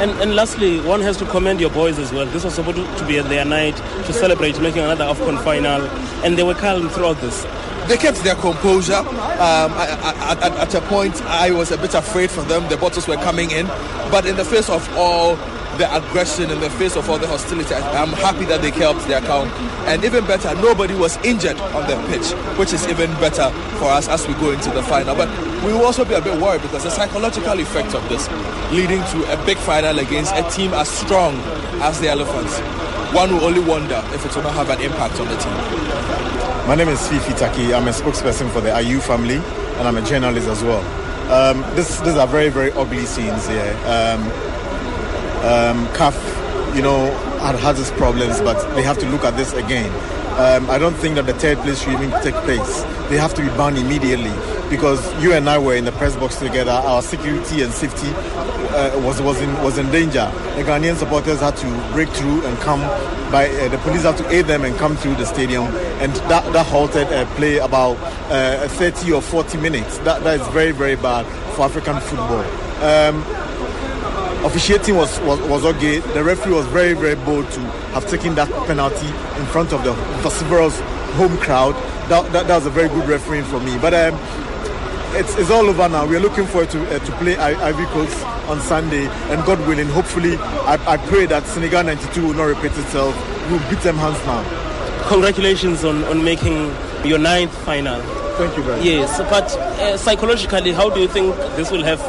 And, 0.01 0.13
and 0.23 0.35
lastly, 0.35 0.81
one 0.81 1.03
has 1.03 1.19
to 1.19 1.27
commend 1.27 1.61
your 1.61 1.69
boys 1.71 1.99
as 1.99 2.13
well. 2.13 2.25
This 2.25 2.45
was 2.45 2.55
supposed 2.55 2.79
to 2.99 3.07
be 3.07 3.21
their 3.21 3.45
night 3.45 3.77
to 3.77 4.13
celebrate 4.15 4.59
making 4.59 4.81
another 4.81 5.05
AFCON 5.05 5.45
final, 5.45 5.83
and 6.25 6.39
they 6.39 6.43
were 6.43 6.55
calm 6.55 6.89
throughout 6.89 7.21
this 7.21 7.45
they 7.91 7.97
kept 7.97 8.23
their 8.23 8.37
composure. 8.37 8.95
Um, 8.95 9.75
at, 9.75 10.43
at, 10.43 10.75
a 10.75 10.81
point, 10.83 11.21
I 11.23 11.51
was 11.51 11.73
a 11.73 11.77
bit 11.77 11.95
afraid 11.95 12.31
for 12.31 12.43
them. 12.43 12.69
The 12.69 12.77
bottles 12.77 13.09
were 13.09 13.17
coming 13.17 13.51
in, 13.51 13.67
but 14.13 14.27
in 14.27 14.37
the 14.37 14.45
face 14.45 14.71
of 14.71 14.89
all 14.97 15.35
the 15.77 15.89
aggression, 15.97 16.53
in 16.53 16.61
the 16.61 16.71
face 16.71 16.95
of 16.95 17.11
all 17.11 17.19
the 17.19 17.27
hostility, 17.27 17.75
I'm 17.75 18.11
happy 18.11 18.45
that 18.45 18.63
they 18.63 18.71
kept 18.71 19.01
their 19.09 19.21
count. 19.21 19.51
And 19.91 20.05
even 20.05 20.25
better, 20.25 20.55
nobody 20.63 20.95
was 20.95 21.17
injured 21.25 21.59
on 21.75 21.89
the 21.91 21.97
pitch, 22.07 22.31
which 22.57 22.73
is 22.73 22.87
even 22.87 23.11
better 23.15 23.51
for 23.79 23.87
us 23.87 24.09
as 24.09 24.27
we 24.29 24.35
go 24.35 24.53
into 24.53 24.71
the 24.71 24.85
final. 24.85 25.17
But 25.17 25.29
we 25.65 25.73
will 25.73 25.85
also 25.85 26.05
be 26.05 26.15
a 26.15 26.21
bit 26.23 26.41
worried 26.41 26.63
because 26.63 26.85
the 26.85 26.91
psychological 26.91 27.59
effect 27.59 27.95
of 27.97 28.09
this, 28.09 28.31
leading 28.71 29.03
to 29.03 29.33
a 29.33 29.47
big 29.47 29.59
final 29.59 29.99
against 29.99 30.33
a 30.37 30.49
team 30.49 30.75
as 30.75 30.89
strong 30.89 31.35
as 31.83 31.99
the 31.99 32.09
Elephants, 32.09 32.57
one 33.13 33.33
will 33.33 33.47
only 33.47 33.61
wonder 33.61 34.01
if 34.15 34.25
it 34.25 34.37
will 34.37 34.45
not 34.45 34.55
have 34.55 34.71
an 34.71 34.81
impact 34.81 35.19
on 35.19 35.27
the 35.27 35.37
team. 35.37 36.20
My 36.71 36.77
name 36.77 36.89
is 36.89 37.05
Fifi 37.09 37.33
Taki. 37.33 37.75
I'm 37.75 37.89
a 37.89 37.91
spokesperson 37.91 38.49
for 38.53 38.61
the 38.61 38.81
IU 38.81 39.01
family 39.01 39.39
and 39.79 39.89
I'm 39.89 39.97
a 39.97 40.03
journalist 40.03 40.47
as 40.47 40.63
well. 40.63 40.79
Um, 41.29 41.63
this, 41.75 41.99
these 41.99 42.15
are 42.15 42.29
very, 42.29 42.49
very 42.49 42.71
ugly 42.71 43.07
scenes 43.07 43.49
here. 43.49 43.77
Um, 43.87 44.23
um, 45.43 45.89
CAF, 45.95 46.15
you 46.77 46.81
know, 46.81 47.11
had, 47.41 47.57
has 47.57 47.81
its 47.81 47.91
problems, 47.99 48.41
but 48.43 48.73
they 48.77 48.85
have 48.85 48.99
to 48.99 49.09
look 49.09 49.25
at 49.25 49.37
this 49.37 49.53
again. 49.53 49.93
Um, 50.39 50.71
I 50.71 50.79
don't 50.79 50.95
think 50.95 51.17
that 51.17 51.27
the 51.27 51.35
third 51.35 51.59
place 51.59 51.83
should 51.83 51.95
even 51.95 52.13
take 52.23 52.37
place. 52.45 52.83
They 53.09 53.17
have 53.17 53.35
to 53.35 53.43
be 53.43 53.49
banned 53.49 53.77
immediately 53.77 54.31
because 54.71 55.01
you 55.23 55.33
and 55.33 55.51
I 55.51 55.59
were 55.59 55.75
in 55.75 55.85
the 55.85 55.93
press 55.93 56.15
box 56.17 56.37
together. 56.39 56.71
Our 56.71 57.03
security 57.03 57.63
and 57.63 57.73
safety 57.73 58.09
uh, 58.09 58.99
was 59.05 59.21
was 59.21 59.41
in 59.41 59.53
was 59.63 59.77
in 59.77 59.91
danger. 59.91 60.31
The 60.57 60.63
Ghanaian 60.63 60.97
supporters 60.97 61.41
had 61.41 61.57
to 61.57 61.93
break 61.93 62.09
through 62.11 62.47
and 62.47 62.57
come 62.59 62.81
by. 63.33 63.49
Uh, 63.51 63.69
the 63.69 63.79
police 63.79 64.05
had 64.05 64.17
to 64.19 64.29
aid 64.31 64.47
them 64.47 64.65
and 64.65 64.77
come 64.79 64.97
through 64.97 65.17
the 65.17 65.27
stadium, 65.27 65.65
and 66.01 66.15
that 66.31 66.51
that 66.53 66.67
halted 66.67 67.09
uh, 67.09 67.27
play 67.35 67.59
about 67.59 67.97
uh, 68.31 68.69
30 68.69 69.13
or 69.13 69.21
40 69.21 69.59
minutes. 69.59 69.99
That 69.99 70.23
that 70.23 70.41
is 70.41 70.47
very 70.49 70.71
very 70.73 70.97
bad 70.97 71.27
for 71.55 71.63
African 71.63 72.01
football. 72.01 72.45
Um, 72.83 73.25
officiating 74.45 74.97
was, 74.97 75.21
was, 75.21 75.39
was 75.49 75.65
okay. 75.67 75.99
The 75.99 76.25
referee 76.25 76.55
was 76.55 76.67
very, 76.69 76.95
very 76.95 77.15
bold 77.15 77.51
to 77.51 77.61
have 77.93 78.09
taken 78.09 78.35
that 78.37 78.49
penalty 78.67 79.07
in 79.07 79.47
front 79.47 79.73
of 79.75 79.85
the 79.85 79.93
vociferous 80.23 80.81
home 81.17 81.37
crowd. 81.39 81.75
That, 82.09 82.33
that, 82.33 82.47
that 82.49 82.57
was 82.57 82.67
a 82.67 82.71
very 82.71 82.89
good 82.89 83.07
refereeing 83.07 83.45
for 83.45 83.61
me. 83.61 83.77
But 83.79 83.93
um, 83.93 84.19
it's, 85.15 85.37
it's 85.37 85.51
all 85.51 85.69
over 85.69 85.89
now. 85.89 86.07
We're 86.07 86.21
looking 86.21 86.47
forward 86.47 86.71
to, 86.71 86.97
uh, 86.97 86.99
to 86.99 87.13
play 87.13 87.37
Ivory 87.37 87.87
Coast 87.87 88.25
on 88.49 88.61
Sunday. 88.61 89.07
And 89.31 89.45
God 89.45 89.59
willing, 89.67 89.89
hopefully, 89.89 90.37
I, 90.37 90.79
I 90.87 90.97
pray 90.97 91.27
that 91.27 91.47
Senegal 91.47 91.85
92 91.85 92.27
will 92.27 92.35
not 92.35 92.45
repeat 92.45 92.77
itself. 92.79 93.15
We'll 93.51 93.71
beat 93.71 93.81
them 93.81 93.97
hands 93.97 94.19
down. 94.21 94.45
Congratulations 95.09 95.85
on, 95.85 96.05
on 96.05 96.23
making 96.25 96.73
your 97.05 97.19
ninth 97.19 97.57
final. 97.65 98.01
Thank 98.37 98.57
you 98.57 98.63
very 98.63 98.77
much. 98.77 98.87
Yes, 98.87 99.19
but 99.19 99.45
uh, 99.81 99.97
psychologically, 99.97 100.73
how 100.73 100.89
do 100.89 101.01
you 101.01 101.09
think 101.09 101.35
this 101.57 101.71
will 101.71 101.83
have 101.85 102.01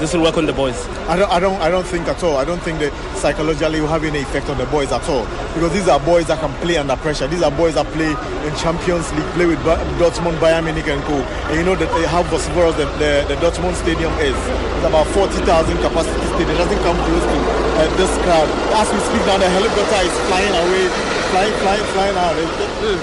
this 0.00 0.14
will 0.14 0.22
work 0.22 0.38
on 0.38 0.46
the 0.46 0.52
boys? 0.52 0.74
I 1.12 1.16
don't, 1.16 1.30
I 1.30 1.38
don't, 1.38 1.60
I 1.60 1.68
don't 1.68 1.86
think 1.86 2.08
at 2.08 2.24
all. 2.24 2.38
I 2.38 2.44
don't 2.44 2.60
think 2.62 2.80
that 2.80 2.90
psychologically 3.16 3.80
will 3.80 3.92
have 3.92 4.02
any 4.02 4.20
effect 4.20 4.48
on 4.48 4.56
the 4.56 4.64
boys 4.66 4.90
at 4.92 5.06
all. 5.08 5.24
Because 5.52 5.72
these 5.72 5.88
are 5.88 6.00
boys 6.00 6.26
that 6.28 6.40
can 6.40 6.52
play 6.64 6.78
under 6.78 6.96
pressure. 6.96 7.28
These 7.28 7.42
are 7.42 7.50
boys 7.50 7.74
that 7.74 7.86
play 7.92 8.08
in 8.08 8.52
Champions 8.56 9.12
League, 9.12 9.28
play 9.36 9.46
with 9.46 9.60
Dortmund, 10.00 10.40
Bayern 10.40 10.64
Munich, 10.64 10.88
and 10.88 11.04
co. 11.04 11.20
And 11.52 11.54
you 11.60 11.64
know 11.64 11.76
that 11.76 11.92
how 12.08 12.22
vociferous 12.32 12.74
the, 12.80 12.88
the, 12.96 13.28
the 13.28 13.36
Dortmund 13.44 13.76
stadium 13.76 14.12
is. 14.24 14.36
It's 14.80 14.88
about 14.88 15.06
40,000 15.12 15.44
capacity 15.84 16.26
stadium. 16.32 16.56
It 16.56 16.64
doesn't 16.64 16.80
come 16.80 16.96
close 16.96 17.26
to 17.28 17.36
uh, 17.36 17.96
this 18.00 18.12
crowd. 18.24 18.48
As 18.80 18.88
we 18.88 18.98
speak 19.04 19.20
now, 19.28 19.36
the 19.36 19.48
helicopter 19.52 20.00
is 20.00 20.16
flying 20.32 20.54
away, 20.64 20.88
flying, 21.28 21.54
flying, 21.60 21.86
flying 21.92 22.16
out, 22.16 22.36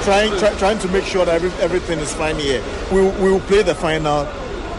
trying, 0.01 0.31
try, 0.41 0.51
trying 0.57 0.79
to 0.81 0.87
make 0.89 1.05
sure 1.05 1.25
that 1.25 1.35
every, 1.37 1.53
everything 1.61 1.99
is 1.99 2.11
fine 2.13 2.41
here. 2.41 2.63
We, 2.91 3.05
we 3.21 3.29
will 3.29 3.45
play 3.45 3.61
the 3.61 3.75
final 3.75 4.25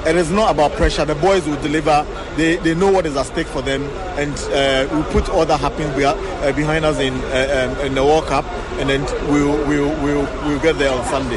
it 0.08 0.16
is 0.16 0.30
not 0.30 0.50
about 0.50 0.72
pressure. 0.72 1.04
The 1.04 1.14
boys 1.14 1.46
will 1.46 1.60
deliver. 1.60 2.06
They, 2.36 2.56
they 2.56 2.74
know 2.74 2.90
what 2.90 3.04
is 3.04 3.16
at 3.16 3.26
stake 3.26 3.46
for 3.46 3.60
them, 3.60 3.82
and 4.18 4.32
uh, 4.32 4.88
we'll 4.90 5.04
put 5.12 5.28
all 5.28 5.44
that 5.44 5.60
happening 5.60 5.88
uh, 6.02 6.52
behind 6.52 6.84
us 6.86 6.98
in 6.98 7.14
uh, 7.14 7.76
um, 7.78 7.86
in 7.86 7.94
the 7.94 8.02
World 8.02 8.24
Cup, 8.24 8.46
and 8.78 8.88
then 8.88 9.02
we'll 9.30 9.56
we'll 9.68 9.90
we'll, 10.02 10.24
we'll 10.46 10.60
get 10.60 10.78
there 10.78 10.92
on 10.92 11.04
Sunday. 11.04 11.36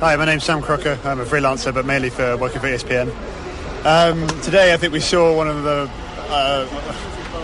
Hi, 0.00 0.16
my 0.16 0.24
name's 0.24 0.44
Sam 0.44 0.62
Crocker. 0.62 0.98
I'm 1.04 1.20
a 1.20 1.26
freelancer, 1.26 1.74
but 1.74 1.84
mainly 1.84 2.08
for 2.08 2.38
working 2.38 2.60
for 2.60 2.68
ESPN. 2.68 3.14
Um, 3.84 4.26
today, 4.40 4.72
I 4.72 4.78
think 4.78 4.92
we 4.94 5.00
saw 5.00 5.36
one 5.36 5.48
of 5.48 5.62
the. 5.62 5.90
Uh, 6.30 6.66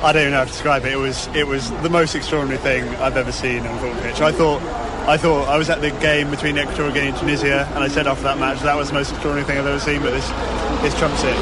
I 0.02 0.12
don't 0.12 0.22
even 0.22 0.32
know 0.32 0.38
how 0.38 0.44
to 0.44 0.50
describe 0.50 0.84
it. 0.86 0.92
It 0.92 0.96
was 0.96 1.26
it 1.34 1.46
was 1.46 1.70
the 1.82 1.90
most 1.90 2.14
extraordinary 2.14 2.58
thing 2.62 2.88
I've 2.96 3.16
ever 3.16 3.32
seen 3.32 3.66
on 3.66 3.76
a 3.76 3.78
football 3.78 4.02
pitch. 4.02 4.20
I 4.22 4.32
thought 4.32 4.62
I 5.06 5.16
thought 5.16 5.46
I 5.46 5.56
was 5.56 5.70
at 5.70 5.80
the 5.80 5.90
game 6.02 6.30
between 6.30 6.58
Equatorial 6.58 6.92
Guinea 6.92 7.08
and 7.10 7.16
Tunisia, 7.16 7.62
and 7.74 7.78
I 7.78 7.86
said 7.86 8.08
after 8.08 8.24
that 8.24 8.38
match 8.38 8.58
that 8.66 8.74
was 8.74 8.88
the 8.88 8.94
most 8.94 9.12
extraordinary 9.12 9.46
thing 9.46 9.56
I've 9.56 9.66
ever 9.66 9.78
seen. 9.78 10.02
But 10.02 10.10
this 10.10 10.26
this 10.82 10.98
trumps 10.98 11.22
it. 11.22 11.38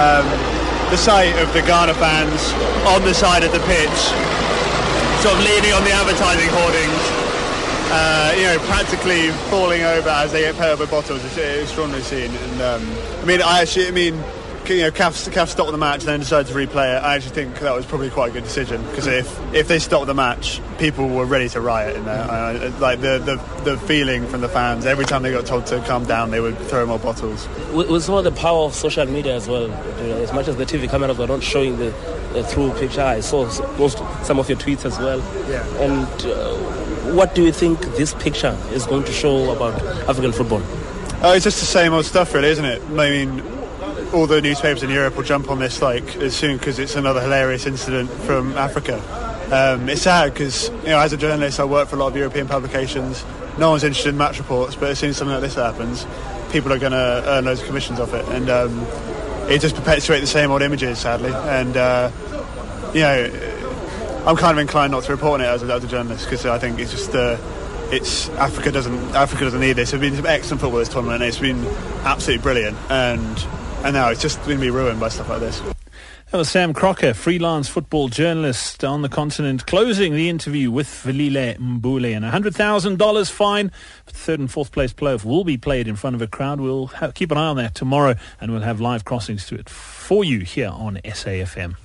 Um, 0.00 0.24
the 0.88 0.96
sight 0.96 1.36
of 1.36 1.52
the 1.52 1.60
Ghana 1.60 1.92
fans 2.00 2.40
on 2.88 3.04
the 3.04 3.12
side 3.12 3.44
of 3.44 3.52
the 3.52 3.60
pitch, 3.68 4.00
sort 5.20 5.36
of 5.36 5.44
leaning 5.44 5.76
on 5.76 5.84
the 5.84 5.92
advertising 5.92 6.48
hoardings, 6.56 7.04
uh, 7.92 8.32
you 8.32 8.48
know, 8.48 8.56
practically 8.64 9.28
falling 9.52 9.82
over 9.82 10.08
as 10.08 10.32
they 10.32 10.40
get 10.40 10.56
paid 10.56 10.72
up 10.72 10.80
with 10.80 10.90
bottles. 10.90 11.22
It's 11.22 11.36
an 11.36 11.60
extraordinary 11.60 12.02
scene. 12.02 12.32
And 12.32 12.62
um, 12.64 12.82
I 13.20 13.24
mean, 13.26 13.42
I 13.42 13.60
actually, 13.60 13.88
I 13.88 13.92
mean, 13.92 14.16
you 14.68 14.82
know, 14.82 14.90
CAF, 14.90 15.28
CAF 15.32 15.48
stopped 15.48 15.70
the 15.70 15.78
match 15.78 16.00
and 16.00 16.08
then 16.08 16.20
decided 16.20 16.52
to 16.52 16.54
replay 16.58 16.96
it. 16.96 17.02
I 17.02 17.16
actually 17.16 17.34
think 17.34 17.58
that 17.60 17.74
was 17.74 17.86
probably 17.86 18.10
quite 18.10 18.30
a 18.30 18.32
good 18.32 18.44
decision 18.44 18.82
because 18.88 19.06
if, 19.06 19.54
if 19.54 19.68
they 19.68 19.78
stopped 19.78 20.06
the 20.06 20.14
match, 20.14 20.60
people 20.78 21.08
were 21.08 21.24
ready 21.24 21.48
to 21.50 21.60
riot 21.60 21.96
in 21.96 22.04
there. 22.04 22.30
Uh, 22.30 22.72
like 22.80 23.00
the, 23.00 23.18
the 23.18 23.36
the 23.62 23.78
feeling 23.78 24.26
from 24.26 24.40
the 24.40 24.48
fans 24.48 24.84
every 24.86 25.04
time 25.04 25.22
they 25.22 25.30
got 25.30 25.46
told 25.46 25.66
to 25.66 25.80
calm 25.82 26.04
down, 26.04 26.30
they 26.30 26.40
would 26.40 26.58
throw 26.58 26.84
more 26.86 26.98
bottles. 26.98 27.48
We 27.72 28.00
saw 28.00 28.22
the 28.22 28.32
power 28.32 28.64
of 28.64 28.74
social 28.74 29.06
media 29.06 29.36
as 29.36 29.48
well. 29.48 29.70
As 29.72 30.32
much 30.32 30.48
as 30.48 30.56
the 30.56 30.64
TV 30.64 30.90
cameras 30.90 31.18
were 31.18 31.26
not 31.26 31.42
showing 31.42 31.78
the, 31.78 31.90
the 32.32 32.44
through 32.44 32.72
picture, 32.74 33.02
I 33.02 33.20
saw 33.20 33.44
most 33.78 33.98
some 34.24 34.38
of 34.38 34.48
your 34.48 34.58
tweets 34.58 34.84
as 34.84 34.98
well. 34.98 35.18
Yeah. 35.48 35.66
And 35.78 36.26
uh, 36.26 36.54
what 37.14 37.34
do 37.34 37.42
you 37.42 37.52
think 37.52 37.80
this 37.96 38.14
picture 38.14 38.56
is 38.72 38.86
going 38.86 39.04
to 39.04 39.12
show 39.12 39.52
about 39.54 39.80
African 40.08 40.32
football? 40.32 40.62
Oh, 41.24 41.34
it's 41.34 41.44
just 41.44 41.60
the 41.60 41.66
same 41.66 41.92
old 41.92 42.04
stuff, 42.04 42.34
really, 42.34 42.48
isn't 42.48 42.64
it? 42.64 42.82
I 42.82 43.10
mean, 43.10 43.61
all 44.12 44.26
the 44.26 44.40
newspapers 44.40 44.82
in 44.82 44.90
Europe 44.90 45.16
will 45.16 45.22
jump 45.22 45.50
on 45.50 45.58
this 45.58 45.80
like 45.80 46.16
as 46.16 46.36
soon 46.36 46.58
because 46.58 46.78
it's 46.78 46.96
another 46.96 47.20
hilarious 47.20 47.66
incident 47.66 48.10
from 48.10 48.56
Africa. 48.56 48.96
Um, 49.52 49.88
it's 49.88 50.02
sad 50.02 50.32
because 50.32 50.68
you 50.68 50.88
know, 50.88 51.00
as 51.00 51.12
a 51.12 51.16
journalist, 51.16 51.60
I 51.60 51.64
work 51.64 51.88
for 51.88 51.96
a 51.96 51.98
lot 51.98 52.08
of 52.08 52.16
European 52.16 52.46
publications. 52.46 53.24
No 53.58 53.70
one's 53.70 53.84
interested 53.84 54.10
in 54.10 54.16
match 54.16 54.38
reports, 54.38 54.76
but 54.76 54.90
as 54.90 54.98
soon 54.98 55.10
as 55.10 55.16
something 55.16 55.32
like 55.32 55.42
this 55.42 55.54
happens, 55.54 56.06
people 56.50 56.72
are 56.72 56.78
going 56.78 56.92
to 56.92 57.22
earn 57.26 57.44
loads 57.44 57.60
of 57.60 57.66
commissions 57.66 58.00
off 58.00 58.14
it, 58.14 58.26
and 58.28 58.48
um, 58.48 58.86
it 59.50 59.60
just 59.60 59.74
perpetuates 59.74 60.22
the 60.22 60.26
same 60.26 60.50
old 60.50 60.62
images, 60.62 60.98
sadly. 60.98 61.32
And 61.32 61.76
uh, 61.76 62.10
you 62.94 63.00
know, 63.00 64.24
I'm 64.26 64.36
kind 64.36 64.56
of 64.56 64.58
inclined 64.58 64.92
not 64.92 65.04
to 65.04 65.12
report 65.12 65.40
on 65.40 65.46
it 65.46 65.48
as 65.48 65.62
a, 65.62 65.72
as 65.72 65.84
a 65.84 65.88
journalist 65.88 66.24
because 66.26 66.46
I 66.46 66.58
think 66.58 66.78
it's 66.78 66.90
just. 66.90 67.14
Uh, 67.14 67.38
it's 67.92 68.30
Africa 68.30 68.72
doesn't 68.72 69.14
Africa 69.14 69.44
doesn't 69.44 69.60
need 69.60 69.74
this. 69.74 69.92
It's 69.92 70.00
been 70.00 70.16
some 70.16 70.24
excellent 70.24 70.62
football 70.62 70.78
this 70.78 70.88
tournament. 70.88 71.22
It's 71.22 71.38
been 71.38 71.62
absolutely 72.04 72.42
brilliant, 72.42 72.78
and 72.88 73.46
and 73.84 73.94
now 73.94 74.08
it's 74.10 74.22
just 74.22 74.38
going 74.44 74.58
to 74.58 74.60
be 74.60 74.70
ruined 74.70 75.00
by 75.00 75.08
stuff 75.08 75.28
like 75.28 75.40
this. 75.40 75.60
That 76.32 76.38
was 76.38 76.48
Sam 76.48 76.72
Crocker, 76.72 77.12
freelance 77.12 77.68
football 77.68 78.08
journalist 78.08 78.84
on 78.84 79.02
the 79.02 79.10
continent, 79.10 79.66
closing 79.66 80.14
the 80.14 80.30
interview 80.30 80.70
with 80.70 80.86
Velile 80.86 81.58
Mbule. 81.58 82.16
And 82.16 82.24
a 82.24 82.30
$100,000 82.30 83.30
fine. 83.30 83.70
Third 84.06 84.40
and 84.40 84.50
fourth 84.50 84.72
place 84.72 84.94
playoff 84.94 85.26
will 85.26 85.44
be 85.44 85.58
played 85.58 85.86
in 85.86 85.94
front 85.94 86.16
of 86.16 86.22
a 86.22 86.26
crowd. 86.26 86.58
We'll 86.58 86.86
have, 86.86 87.12
keep 87.12 87.30
an 87.32 87.36
eye 87.36 87.48
on 87.48 87.56
that 87.56 87.74
tomorrow 87.74 88.14
and 88.40 88.50
we'll 88.50 88.62
have 88.62 88.80
live 88.80 89.04
crossings 89.04 89.46
to 89.48 89.56
it 89.56 89.68
for 89.68 90.24
you 90.24 90.40
here 90.40 90.70
on 90.70 90.96
SAFM. 91.04 91.76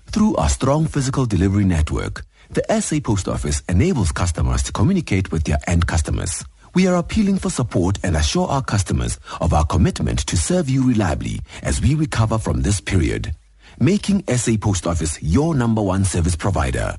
Through 0.06 0.34
our 0.34 0.48
strong 0.48 0.86
physical 0.86 1.24
delivery 1.24 1.64
network, 1.64 2.24
the 2.50 2.64
SA 2.80 2.98
Post 2.98 3.28
Office 3.28 3.62
enables 3.68 4.10
customers 4.10 4.64
to 4.64 4.72
communicate 4.72 5.30
with 5.30 5.44
their 5.44 5.58
end 5.68 5.86
customers. 5.86 6.44
We 6.74 6.88
are 6.88 6.96
appealing 6.96 7.38
for 7.38 7.48
support 7.48 8.00
and 8.02 8.16
assure 8.16 8.48
our 8.48 8.60
customers 8.60 9.20
of 9.40 9.52
our 9.52 9.64
commitment 9.64 10.18
to 10.26 10.36
serve 10.36 10.68
you 10.68 10.82
reliably 10.82 11.38
as 11.62 11.80
we 11.80 11.94
recover 11.94 12.38
from 12.38 12.62
this 12.62 12.80
period, 12.80 13.36
making 13.78 14.24
SA 14.36 14.56
Post 14.60 14.84
Office 14.84 15.16
your 15.22 15.54
number 15.54 15.80
one 15.80 16.04
service 16.04 16.34
provider. 16.34 16.96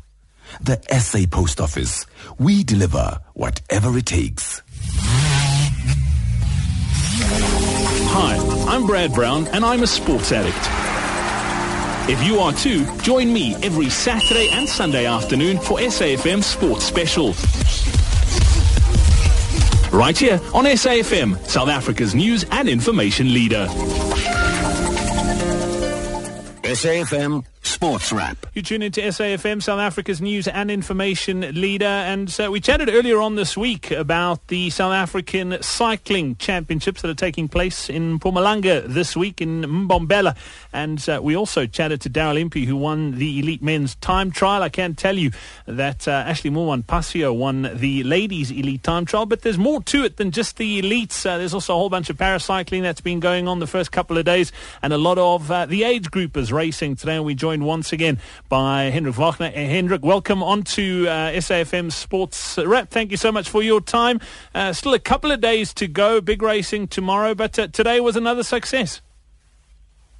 The 0.61 0.79
SA 1.01 1.25
Post 1.29 1.59
Office. 1.59 2.05
We 2.37 2.63
deliver 2.63 3.19
whatever 3.33 3.97
it 3.97 4.05
takes. 4.05 4.61
Hi, 8.11 8.37
I'm 8.67 8.87
Brad 8.87 9.13
Brown 9.13 9.47
and 9.49 9.63
I'm 9.63 9.83
a 9.83 9.87
sports 9.87 10.31
addict. 10.31 10.57
If 12.09 12.25
you 12.25 12.39
are 12.39 12.51
too, 12.51 12.85
join 13.01 13.31
me 13.31 13.53
every 13.57 13.89
Saturday 13.89 14.49
and 14.49 14.67
Sunday 14.67 15.05
afternoon 15.05 15.59
for 15.59 15.77
SAFM 15.77 16.43
Sports 16.43 16.85
Special. 16.85 17.27
Right 19.95 20.17
here 20.17 20.41
on 20.55 20.65
SAFM, 20.65 21.37
South 21.47 21.69
Africa's 21.69 22.15
news 22.15 22.45
and 22.51 22.67
information 22.67 23.31
leader. 23.31 23.67
SAFM 26.63 27.45
Sports 27.69 28.11
Wrap. 28.11 28.47
You 28.53 28.61
tune 28.61 28.81
into 28.81 28.99
SAFM, 28.99 29.61
South 29.61 29.79
Africa's 29.79 30.19
news 30.21 30.47
and 30.47 30.71
information 30.71 31.41
leader. 31.53 31.85
And 31.85 32.35
uh, 32.39 32.49
we 32.51 32.59
chatted 32.59 32.89
earlier 32.89 33.21
on 33.21 33.35
this 33.35 33.55
week 33.55 33.91
about 33.91 34.47
the 34.47 34.69
South 34.71 34.91
African 34.91 35.61
Cycling 35.61 36.35
Championships 36.37 37.01
that 37.01 37.09
are 37.09 37.15
taking 37.15 37.47
place 37.47 37.89
in 37.89 38.19
Mpumalanga 38.19 38.85
this 38.87 39.15
week 39.15 39.39
in 39.39 39.61
Mbombela. 39.61 40.35
And 40.73 41.07
uh, 41.07 41.21
we 41.23 41.35
also 41.35 41.67
chatted 41.67 42.01
to 42.01 42.09
Daryl 42.09 42.39
Impey, 42.39 42.65
who 42.65 42.75
won 42.75 43.11
the 43.11 43.39
elite 43.39 43.61
men's 43.61 43.95
time 43.95 44.31
trial. 44.31 44.63
I 44.63 44.69
can 44.69 44.95
tell 44.95 45.17
you 45.17 45.31
that 45.65 46.07
uh, 46.07 46.25
Ashleigh 46.25 46.51
Moolman-Pasio 46.51 47.35
won 47.35 47.69
the 47.75 48.03
ladies' 48.03 48.51
elite 48.51 48.83
time 48.83 49.05
trial, 49.05 49.27
but 49.27 49.43
there's 49.43 49.59
more 49.59 49.81
to 49.83 50.03
it 50.03 50.17
than 50.17 50.31
just 50.31 50.57
the 50.57 50.81
elites. 50.81 51.25
Uh, 51.25 51.37
there's 51.37 51.53
also 51.53 51.75
a 51.75 51.77
whole 51.77 51.89
bunch 51.89 52.09
of 52.09 52.17
paracycling 52.17 52.81
that's 52.81 53.01
been 53.01 53.19
going 53.19 53.47
on 53.47 53.59
the 53.59 53.67
first 53.67 53.91
couple 53.91 54.17
of 54.17 54.25
days 54.25 54.51
and 54.81 54.91
a 54.91 54.97
lot 54.97 55.17
of 55.17 55.51
uh, 55.51 55.65
the 55.65 55.83
age 55.83 56.09
groupers 56.09 56.51
racing 56.51 56.95
today. 56.95 57.15
And 57.15 57.25
we 57.25 57.35
joined 57.59 57.67
once 57.67 57.93
again 57.93 58.17
by 58.47 58.83
Hendrik 58.85 59.15
Wagner. 59.15 59.47
Uh, 59.47 59.51
Hendrik, 59.51 60.03
welcome 60.03 60.41
onto 60.41 61.05
uh, 61.07 61.31
SAFM 61.31 61.91
Sports 61.91 62.57
Wrap. 62.57 62.89
Thank 62.89 63.11
you 63.11 63.17
so 63.17 63.31
much 63.31 63.49
for 63.49 63.61
your 63.61 63.81
time. 63.81 64.19
Uh, 64.55 64.73
still 64.73 64.93
a 64.93 64.99
couple 64.99 65.31
of 65.31 65.41
days 65.41 65.73
to 65.75 65.87
go. 65.87 66.21
Big 66.21 66.41
racing 66.41 66.87
tomorrow, 66.87 67.35
but 67.35 67.59
uh, 67.59 67.67
today 67.67 67.99
was 67.99 68.15
another 68.15 68.43
success. 68.43 69.01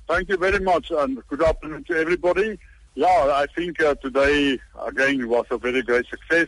Thank 0.07 0.29
you 0.29 0.37
very 0.37 0.59
much, 0.59 0.91
and 0.91 1.25
good 1.27 1.43
afternoon 1.43 1.83
to 1.85 1.95
everybody. 1.95 2.59
Yeah, 2.95 3.07
I 3.07 3.45
think 3.55 3.81
uh, 3.81 3.95
today 3.95 4.59
again 4.85 5.27
was 5.29 5.45
a 5.51 5.57
very 5.57 5.81
great 5.81 6.07
success 6.09 6.47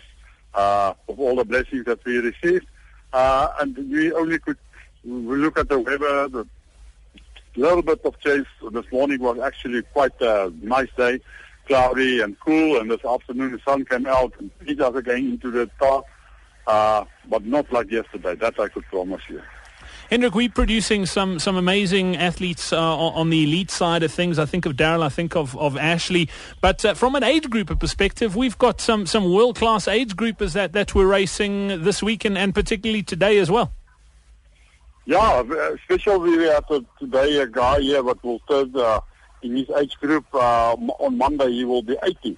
uh, 0.53 0.93
of 1.07 1.19
all 1.19 1.35
the 1.35 1.45
blessings 1.45 1.85
that 1.85 2.03
we 2.03 2.17
received, 2.17 2.65
and 3.13 3.77
we 3.89 4.11
only 4.13 4.39
could 4.39 4.57
look 5.03 5.57
at 5.57 5.69
the 5.69 5.79
weather. 5.79 6.27
The 6.27 6.47
little 7.55 7.81
bit 7.81 8.01
of 8.05 8.19
chase 8.19 8.45
this 8.71 8.85
morning 8.91 9.19
was 9.19 9.39
actually 9.39 9.81
quite 9.81 10.19
a 10.21 10.51
nice 10.61 10.89
day, 10.97 11.19
cloudy 11.67 12.21
and 12.21 12.39
cool, 12.39 12.79
and 12.79 12.89
this 12.89 13.03
afternoon 13.03 13.51
the 13.51 13.59
sun 13.59 13.85
came 13.85 14.05
out 14.05 14.33
and 14.39 14.49
beat 14.59 14.79
us 14.81 14.95
again 14.95 15.17
into 15.33 15.51
the 15.51 15.69
top, 15.79 16.05
uh, 16.67 17.03
but 17.29 17.45
not 17.45 17.71
like 17.71 17.91
yesterday. 17.91 18.35
That 18.35 18.59
I 18.59 18.67
could 18.67 18.85
promise 18.85 19.21
you. 19.29 19.41
Hendrik, 20.09 20.35
we're 20.35 20.49
producing 20.49 21.05
some 21.05 21.39
some 21.39 21.55
amazing 21.55 22.17
athletes 22.17 22.73
uh, 22.73 22.97
on 22.97 23.29
the 23.29 23.43
elite 23.43 23.71
side 23.71 24.03
of 24.03 24.11
things. 24.11 24.39
I 24.39 24.45
think 24.45 24.65
of 24.65 24.73
Daryl, 24.73 25.03
I 25.03 25.09
think 25.09 25.37
of, 25.37 25.57
of 25.57 25.75
Ashleigh. 25.75 26.29
But 26.59 26.83
uh, 26.83 26.93
from 26.95 27.15
an 27.15 27.23
age 27.23 27.49
grouper 27.49 27.75
perspective, 27.77 28.35
we've 28.35 28.57
got 28.57 28.81
some, 28.81 29.05
some 29.05 29.31
world 29.31 29.57
class 29.57 29.87
age 29.87 30.17
groupers 30.17 30.51
that, 30.51 30.73
that 30.73 30.93
we're 30.93 31.07
racing 31.07 31.83
this 31.83 32.03
week 32.03 32.25
and, 32.25 32.37
and 32.37 32.53
particularly 32.53 33.03
today 33.03 33.37
as 33.37 33.49
well. 33.49 33.71
Yeah, 35.05 35.41
especially 35.73 36.37
we 36.37 36.43
have 36.45 36.65
today 36.99 37.37
a 37.37 37.47
guy 37.47 37.79
here 37.79 38.03
that 38.03 38.23
will 38.23 38.39
turn 38.47 38.71
uh, 38.75 38.99
in 39.41 39.55
his 39.55 39.69
age 39.71 39.97
group 39.97 40.25
uh, 40.33 40.73
on 40.73 41.17
Monday. 41.17 41.51
He 41.51 41.65
will 41.65 41.81
be 41.81 41.97
80. 42.03 42.37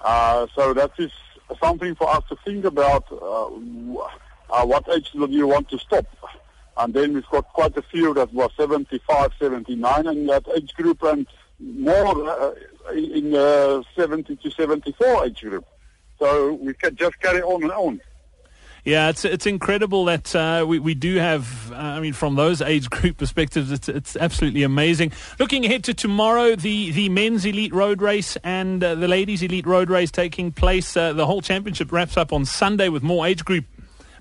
Uh, 0.00 0.46
so 0.54 0.72
that 0.72 0.92
is 0.98 1.10
something 1.62 1.94
for 1.94 2.08
us 2.08 2.24
to 2.30 2.36
think 2.44 2.64
about. 2.64 3.04
What 4.48 4.88
age 4.88 5.10
do 5.12 5.26
you 5.28 5.46
want 5.46 5.68
to 5.68 5.78
stop? 5.78 6.06
And 6.78 6.94
then 6.94 7.12
we've 7.12 7.28
got 7.30 7.46
quite 7.52 7.76
a 7.76 7.82
few 7.82 8.14
that 8.14 8.32
were 8.32 8.48
75, 8.56 9.32
79 9.38 10.06
in 10.06 10.26
that 10.26 10.46
age 10.56 10.72
group 10.74 11.02
and 11.02 11.26
more 11.60 12.54
in 12.94 13.32
the 13.32 13.84
70 13.96 14.36
to 14.36 14.50
74 14.50 15.26
age 15.26 15.42
group. 15.42 15.66
So 16.18 16.54
we 16.54 16.72
can 16.72 16.96
just 16.96 17.20
carry 17.20 17.42
on 17.42 17.64
and 17.64 17.72
on. 17.72 18.00
Yeah, 18.88 19.10
it's 19.10 19.26
it's 19.26 19.44
incredible 19.44 20.06
that 20.06 20.34
uh, 20.34 20.64
we 20.66 20.78
we 20.78 20.94
do 20.94 21.16
have. 21.16 21.70
Uh, 21.70 21.76
I 21.76 22.00
mean, 22.00 22.14
from 22.14 22.36
those 22.36 22.62
age 22.62 22.88
group 22.96 23.18
perspectives, 23.18 23.70
it's 23.70 23.86
it's 23.86 24.16
absolutely 24.16 24.62
amazing. 24.62 25.12
Looking 25.38 25.66
ahead 25.66 25.84
to 25.84 25.94
tomorrow, 25.94 26.56
the 26.56 26.90
the 26.92 27.10
men's 27.10 27.44
elite 27.44 27.74
road 27.74 28.00
race 28.00 28.38
and 28.44 28.82
uh, 28.82 28.94
the 28.94 29.06
ladies 29.06 29.42
elite 29.42 29.66
road 29.66 29.90
race 29.90 30.10
taking 30.10 30.52
place. 30.52 30.96
Uh, 30.96 31.12
the 31.12 31.26
whole 31.26 31.42
championship 31.42 31.92
wraps 31.92 32.16
up 32.16 32.32
on 32.32 32.46
Sunday 32.46 32.88
with 32.88 33.02
more 33.02 33.26
age 33.26 33.44
group 33.44 33.66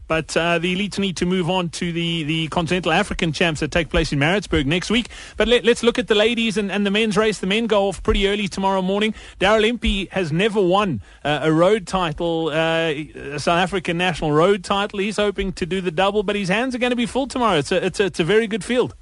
but 0.08 0.36
uh, 0.38 0.60
the 0.60 0.76
elites 0.76 0.98
need 1.00 1.18
to 1.18 1.26
move 1.26 1.50
on 1.50 1.70
to 1.70 1.92
the, 1.92 2.24
the 2.24 2.48
Continental 2.48 2.92
African 2.92 3.32
Champs 3.32 3.60
that 3.60 3.72
take 3.72 3.90
place 3.90 4.12
in 4.12 4.20
Maritzburg 4.20 4.66
next 4.66 4.90
week. 4.90 5.10
But 5.36 5.48
let, 5.48 5.68
us 5.68 5.84
look 5.84 6.00
at 6.00 6.08
the 6.08 6.16
ladies 6.16 6.58
and, 6.58 6.72
and 6.72 6.86
the 6.86 6.92
men's 6.92 7.18
race. 7.18 7.40
The 7.40 7.48
men 7.48 7.68
go 7.68 7.88
off 7.88 8.02
pretty 8.04 8.28
early 8.28 8.48
tomorrow 8.48 8.82
morning. 8.82 9.14
Daryl 9.40 9.66
Impey 9.68 10.08
has 10.12 10.32
never 10.32 10.62
won 10.62 11.02
uh, 11.24 11.40
a 11.44 11.52
road 11.52 11.88
title, 11.88 12.50
uh, 12.50 12.90
a 12.90 13.38
South 13.38 13.60
African 13.60 13.98
national 13.98 14.32
road 14.32 14.64
title. 14.64 15.00
He's 15.00 15.18
hoping 15.18 15.54
to 15.54 15.66
do 15.66 15.82
the 15.82 15.92
double, 15.92 16.24
but 16.24 16.36
his 16.36 16.50
hands 16.50 16.74
are 16.76 16.80
going 16.80 16.92
to 16.92 16.96
be 16.96 17.06
full 17.06 17.28
tomorrow. 17.28 17.58
It's 17.58 17.72
a, 17.72 17.86
it's 17.86 18.00
a, 18.00 18.06
it's 18.06 18.20
a 18.20 18.24
very 18.24 18.48
good 18.48 18.64
field. 18.64 18.96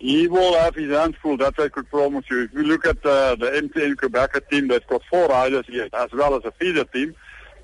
He 0.00 0.28
will 0.28 0.54
have 0.54 0.74
his 0.74 0.90
hands 0.90 1.16
full, 1.20 1.36
that 1.36 1.58
I 1.58 1.68
could 1.68 1.88
promise 1.90 2.24
you. 2.30 2.44
If 2.44 2.54
you 2.54 2.62
look 2.62 2.86
at 2.86 3.04
uh, 3.04 3.34
the 3.34 3.50
MTN 3.50 3.96
Qhubeka 3.96 4.48
team, 4.48 4.68
they've 4.68 4.86
got 4.86 5.02
four 5.10 5.28
riders 5.28 5.66
here, 5.68 5.90
as 5.92 6.10
well 6.12 6.34
as 6.34 6.44
a 6.46 6.52
feeder 6.52 6.84
team 6.84 7.14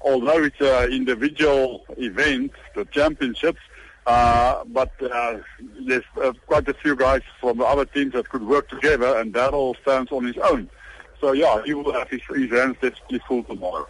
although 0.03 0.43
it's 0.45 0.61
an 0.61 0.93
individual 0.93 1.85
event, 1.97 2.53
the 2.75 2.85
championships, 2.87 3.61
uh, 4.07 4.63
but 4.67 4.93
uh, 5.03 5.39
there's 5.81 6.05
uh, 6.23 6.33
quite 6.47 6.69
a 6.69 6.75
few 6.75 6.95
guys 6.95 7.23
from 7.41 7.59
the 7.59 7.65
other 7.65 7.85
teams 7.85 8.13
that 8.13 8.29
could 8.29 8.47
work 8.47 8.69
together, 8.69 9.19
and 9.19 9.35
that 9.35 9.53
all 9.53 9.75
stands 9.83 10.13
on 10.13 10.25
his 10.25 10.37
own. 10.39 10.71
So 11.21 11.33
yeah, 11.33 11.63
he 11.65 11.75
will 11.75 11.93
have 11.93 12.09
his, 12.09 12.21
his 12.35 12.51
hands 12.51 12.77
definitely 12.81 13.21
full 13.27 13.43
tomorrow. 13.43 13.87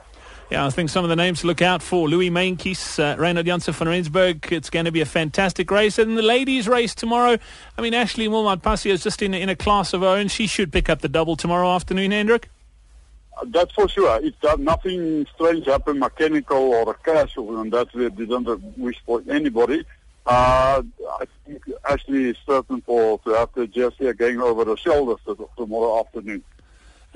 Yeah, 0.51 0.65
I 0.65 0.71
think 0.71 0.91
some 0.91 1.05
of 1.05 1.11
the 1.11 1.17
names 1.17 1.41
to 1.41 1.49
look 1.49 1.61
out 1.61 1.83
for. 1.83 2.09
Louis 2.09 2.31
Meintjes, 2.31 3.01
uh, 3.01 3.17
Reinardt 3.17 3.47
Janse 3.47 3.75
van 3.75 3.89
Rensburg. 3.89 4.53
It's 4.53 4.71
going 4.71 4.85
to 4.85 4.93
be 4.93 5.01
a 5.01 5.07
fantastic 5.07 5.69
race. 5.73 5.99
And 5.99 6.17
the 6.17 6.23
ladies' 6.23 6.69
race 6.69 6.95
tomorrow, 6.95 7.37
I 7.77 7.83
mean, 7.83 7.95
Ashleigh 7.95 8.29
Moolman-Pasio 8.29 8.93
is 8.93 9.03
just 9.03 9.23
in, 9.23 9.35
in 9.35 9.49
a 9.49 9.57
class 9.57 9.93
of 9.93 10.03
her 10.03 10.07
own. 10.07 10.29
She 10.29 10.47
should 10.47 10.73
pick 10.73 10.89
up 10.89 11.01
the 11.01 11.09
double 11.09 11.35
tomorrow 11.35 11.69
afternoon, 11.71 12.13
Hendrik. 12.13 12.49
That's 13.45 13.73
for 13.73 13.89
sure. 13.89 14.21
If 14.23 14.41
that 14.41 14.61
nothing 14.61 15.27
strange 15.35 15.67
happen, 15.67 15.99
mechanical 15.99 16.57
or 16.57 16.91
a 16.91 16.95
crash, 16.95 17.37
and 17.37 17.73
that 17.73 17.93
we 17.95 18.09
don't 18.27 18.79
wish 18.79 19.01
for 19.05 19.23
anybody, 19.29 19.85
uh, 20.27 20.83
I 21.21 21.25
think 21.45 21.63
Ashleigh 21.85 22.31
is 22.31 22.37
certain 22.47 22.81
for 22.81 23.19
to 23.21 23.31
have 23.31 23.51
the 23.55 23.67
jersey 23.67 24.07
again 24.07 24.41
over 24.41 24.65
the 24.65 24.77
shoulders 24.77 25.19
tomorrow 25.57 26.01
afternoon. 26.01 26.43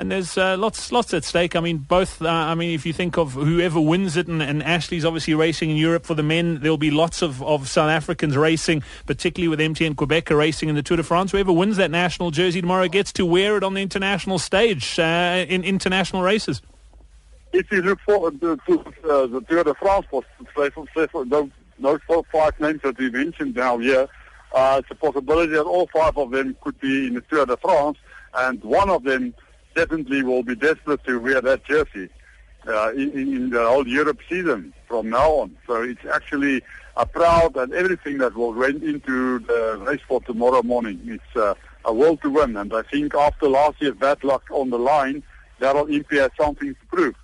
And 0.01 0.11
there's 0.11 0.39
uh, 0.39 0.57
lots, 0.57 0.93
lots 0.93 1.13
at 1.13 1.25
stake. 1.25 1.55
I 1.55 1.61
mean, 1.61 1.77
both. 1.77 2.23
Uh, 2.23 2.29
I 2.31 2.55
mean, 2.55 2.71
if 2.71 2.87
you 2.87 2.93
think 2.95 3.19
of 3.19 3.35
whoever 3.35 3.79
wins 3.79 4.17
it, 4.17 4.29
and, 4.29 4.43
and, 4.43 4.63
Ashleigh's 4.63 5.05
obviously 5.05 5.35
racing 5.35 5.69
in 5.69 5.77
Europe 5.77 6.07
for 6.07 6.15
the 6.15 6.23
men, 6.23 6.61
there'll 6.61 6.79
be 6.79 6.91
lots 6.91 7.21
of, 7.21 7.43
of 7.43 7.69
South 7.69 7.91
Africans 7.91 8.35
racing, 8.35 8.83
particularly 9.05 9.49
with 9.49 9.61
MTN 9.61 9.97
Qhubeka 9.97 10.35
racing 10.35 10.71
in 10.71 10.75
the 10.75 10.83
Tour 10.83 10.97
de 10.97 11.03
France. 11.03 11.33
Whoever 11.33 11.53
wins 11.53 11.77
that 11.77 11.91
national 11.91 12.31
jersey 12.31 12.63
tomorrow 12.63 12.89
gets 12.89 13.13
to 13.13 13.27
wear 13.27 13.59
it 13.59 13.63
on 13.63 13.75
the 13.75 13.83
international 13.83 14.39
stage 14.39 14.99
uh, 14.99 15.45
in 15.47 15.65
international 15.65 16.23
races. 16.23 16.63
If 17.53 17.71
you 17.71 17.83
look 17.83 18.01
forward 18.01 18.41
to, 18.41 18.53
uh, 18.53 19.27
the 19.27 19.45
Tour 19.51 19.65
de 19.65 19.75
France, 19.75 20.07
for, 20.11 20.25
say 20.57 20.71
those 21.29 22.01
five 22.33 22.59
names 22.59 22.81
that 22.85 22.97
we 22.97 23.11
mentioned 23.11 23.55
now 23.55 23.77
here, 23.77 24.09
uh, 24.55 24.81
it's 24.83 24.91
a 24.91 24.95
possibility 24.95 25.53
that 25.53 25.65
all 25.65 25.91
five 25.93 26.17
of 26.17 26.31
them 26.31 26.57
could 26.63 26.81
be 26.81 27.09
in 27.09 27.15
the 27.15 27.21
Tour 27.21 27.45
de 27.45 27.59
France, 27.59 27.99
and 28.33 28.65
one 28.65 28.89
of 28.89 29.05
them 29.05 29.35
definitely 29.75 30.23
will 30.23 30.43
be 30.43 30.55
desperate 30.55 31.03
to 31.05 31.19
wear 31.21 31.41
that 31.41 31.65
jersey 31.65 32.09
uh, 32.67 32.93
in, 32.93 33.11
in, 33.13 33.51
the 33.51 33.67
whole 33.67 33.87
Europe 33.87 34.19
season 34.29 34.73
from 34.87 35.09
now 35.11 35.31
on. 35.31 35.57
So 35.67 35.83
it's 35.83 36.05
actually 36.13 36.63
a 36.97 37.07
proud 37.07 37.57
and 37.57 37.73
everything 37.73 38.19
that 38.19 38.35
will 38.35 38.53
went 38.53 38.83
into 38.83 39.39
the 39.41 39.83
race 39.87 40.01
for 40.07 40.21
tomorrow 40.23 40.63
morning. 40.63 41.01
It's 41.05 41.37
uh, 41.37 41.55
a 41.85 41.93
world 41.93 42.21
to 42.23 42.31
win, 42.31 42.57
and 42.57 42.73
I 42.75 42.83
think 42.83 43.15
after 43.15 43.49
last 43.49 43.81
year's 43.81 43.95
bad 43.95 44.23
luck 44.23 44.45
on 44.51 44.71
the 44.71 44.79
line, 44.79 45.23
Daryl 45.61 45.93
Impey 45.93 46.19
has 46.19 46.31
something 46.39 46.75
to 46.75 46.87
prove. 46.87 47.15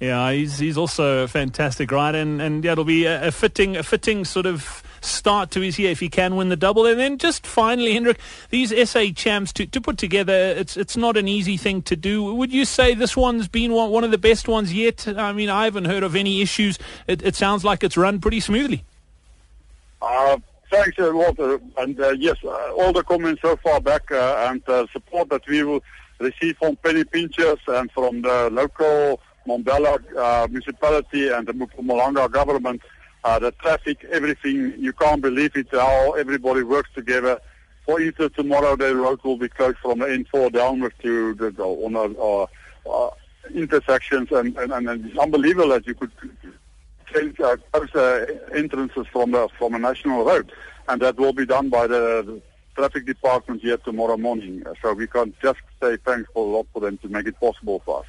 Yeah, 0.00 0.32
he's 0.32 0.58
he's 0.58 0.76
also 0.76 1.24
a 1.24 1.28
fantastic 1.28 1.90
rider, 1.90 2.18
and, 2.18 2.40
and 2.40 2.64
yeah, 2.64 2.72
it'll 2.72 2.84
be 2.84 3.04
a, 3.06 3.28
a 3.28 3.30
fitting 3.30 3.76
a 3.76 3.82
fitting 3.82 4.24
sort 4.24 4.46
of 4.46 4.82
start 5.04 5.50
to 5.52 5.60
his 5.60 5.78
year 5.78 5.90
if 5.90 6.00
he 6.00 6.08
can 6.08 6.36
win 6.36 6.48
the 6.48 6.56
double. 6.56 6.86
And 6.86 6.98
then 6.98 7.18
just 7.18 7.46
finally, 7.46 7.92
Hendrik, 7.92 8.18
these 8.50 8.72
SA 8.88 9.06
champs 9.14 9.52
to, 9.54 9.66
to 9.66 9.80
put 9.80 9.98
together, 9.98 10.32
it's 10.32 10.76
it's 10.76 10.96
not 10.96 11.16
an 11.16 11.28
easy 11.28 11.56
thing 11.56 11.82
to 11.82 11.96
do. 11.96 12.34
Would 12.34 12.52
you 12.52 12.64
say 12.64 12.94
this 12.94 13.16
one's 13.16 13.48
been 13.48 13.72
one, 13.72 13.90
one 13.90 14.04
of 14.04 14.10
the 14.10 14.18
best 14.18 14.48
ones 14.48 14.72
yet? 14.72 15.06
I 15.08 15.32
mean, 15.32 15.50
I 15.50 15.64
haven't 15.64 15.86
heard 15.86 16.02
of 16.02 16.16
any 16.16 16.42
issues. 16.42 16.78
It, 17.06 17.22
it 17.22 17.34
sounds 17.34 17.64
like 17.64 17.84
it's 17.84 17.96
run 17.96 18.20
pretty 18.20 18.40
smoothly. 18.40 18.84
Uh, 20.00 20.38
thanks, 20.70 20.98
uh, 20.98 21.10
Walter. 21.12 21.60
And 21.78 21.98
uh, 22.00 22.10
yes, 22.10 22.36
uh, 22.44 22.72
all 22.74 22.92
the 22.92 23.02
comments 23.02 23.42
so 23.42 23.56
far 23.56 23.80
back 23.80 24.10
uh, 24.10 24.48
and 24.50 24.62
uh, 24.68 24.86
support 24.92 25.28
that 25.30 25.46
we 25.46 25.62
will 25.62 25.82
receive 26.18 26.56
from 26.58 26.76
Penny 26.76 27.04
Pinchers 27.04 27.58
and 27.66 27.90
from 27.92 28.22
the 28.22 28.50
local 28.50 29.20
uh, 29.46 30.46
municipality 30.50 31.28
and 31.28 31.46
the 31.46 31.52
Mpumalanga 31.52 32.30
government 32.30 32.82
uh, 33.24 33.38
the 33.38 33.50
traffic, 33.52 34.04
everything. 34.12 34.74
You 34.78 34.92
can't 34.92 35.20
believe 35.20 35.56
it 35.56 35.68
how 35.72 36.12
everybody 36.12 36.62
works 36.62 36.90
together. 36.94 37.40
For 37.86 38.00
instance, 38.00 38.34
tomorrow 38.36 38.76
the 38.76 38.94
road 38.94 39.20
will 39.24 39.36
be 39.36 39.48
closed 39.48 39.78
from 39.78 39.98
the 39.98 40.06
N4 40.06 40.52
downwards 40.52 40.94
to 41.02 41.34
the, 41.34 41.50
the 41.50 41.64
on 41.64 41.96
uh, 41.96 42.46
uh, 42.90 43.10
intersections, 43.54 44.30
and, 44.30 44.56
and, 44.56 44.72
and 44.72 45.06
it's 45.06 45.18
unbelievable 45.18 45.70
that 45.70 45.86
you 45.86 45.94
could 45.94 46.12
change 47.12 47.38
uh, 47.40 47.56
close 47.72 47.94
uh, 47.94 48.26
entrances 48.54 49.06
from 49.12 49.32
the 49.32 49.48
from 49.58 49.74
a 49.74 49.78
national 49.78 50.24
road, 50.24 50.52
and 50.88 51.00
that 51.02 51.16
will 51.16 51.32
be 51.32 51.46
done 51.46 51.68
by 51.68 51.86
the 51.86 52.40
traffic 52.74 53.06
department 53.06 53.62
here 53.62 53.76
tomorrow 53.78 54.16
morning. 54.16 54.62
So 54.82 54.92
we 54.92 55.06
can 55.06 55.34
just 55.42 55.60
say 55.82 55.96
thanks 55.96 56.28
a 56.34 56.40
lot 56.40 56.66
for 56.72 56.80
them 56.80 56.98
to 56.98 57.08
make 57.08 57.26
it 57.26 57.38
possible 57.38 57.82
for 57.84 58.00
us. 58.00 58.06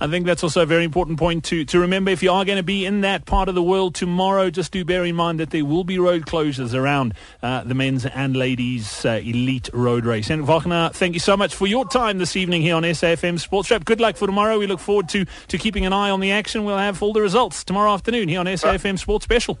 I 0.00 0.06
think 0.06 0.26
that's 0.26 0.42
also 0.42 0.62
a 0.62 0.66
very 0.66 0.84
important 0.84 1.18
point 1.18 1.44
to, 1.44 1.64
to 1.66 1.78
remember. 1.78 2.10
If 2.10 2.22
you 2.22 2.32
are 2.32 2.44
going 2.44 2.56
to 2.56 2.62
be 2.62 2.86
in 2.86 3.02
that 3.02 3.26
part 3.26 3.48
of 3.48 3.54
the 3.54 3.62
world 3.62 3.94
tomorrow, 3.94 4.50
just 4.50 4.72
do 4.72 4.84
bear 4.84 5.04
in 5.04 5.16
mind 5.16 5.40
that 5.40 5.50
there 5.50 5.64
will 5.64 5.84
be 5.84 5.98
road 5.98 6.26
closures 6.26 6.74
around 6.74 7.14
uh, 7.42 7.64
the 7.64 7.74
men's 7.74 8.06
and 8.06 8.36
ladies' 8.36 9.04
uh, 9.04 9.20
elite 9.22 9.68
road 9.72 10.04
race. 10.04 10.30
And 10.30 10.46
Wagner, 10.46 10.90
thank 10.92 11.14
you 11.14 11.20
so 11.20 11.36
much 11.36 11.54
for 11.54 11.66
your 11.66 11.86
time 11.86 12.18
this 12.18 12.36
evening 12.36 12.62
here 12.62 12.74
on 12.74 12.82
SAFM 12.82 13.40
Sports 13.40 13.70
Wrap. 13.70 13.84
Good 13.84 14.00
luck 14.00 14.16
for 14.16 14.26
tomorrow. 14.26 14.58
We 14.58 14.66
look 14.66 14.80
forward 14.80 15.08
to, 15.10 15.24
to 15.48 15.58
keeping 15.58 15.86
an 15.86 15.92
eye 15.92 16.10
on 16.10 16.20
the 16.20 16.32
action. 16.32 16.64
We'll 16.64 16.78
have 16.78 17.02
all 17.02 17.12
the 17.12 17.22
results 17.22 17.64
tomorrow 17.64 17.92
afternoon 17.92 18.28
here 18.28 18.40
on 18.40 18.46
SAFM 18.46 18.98
Sports 18.98 19.24
Special. 19.24 19.58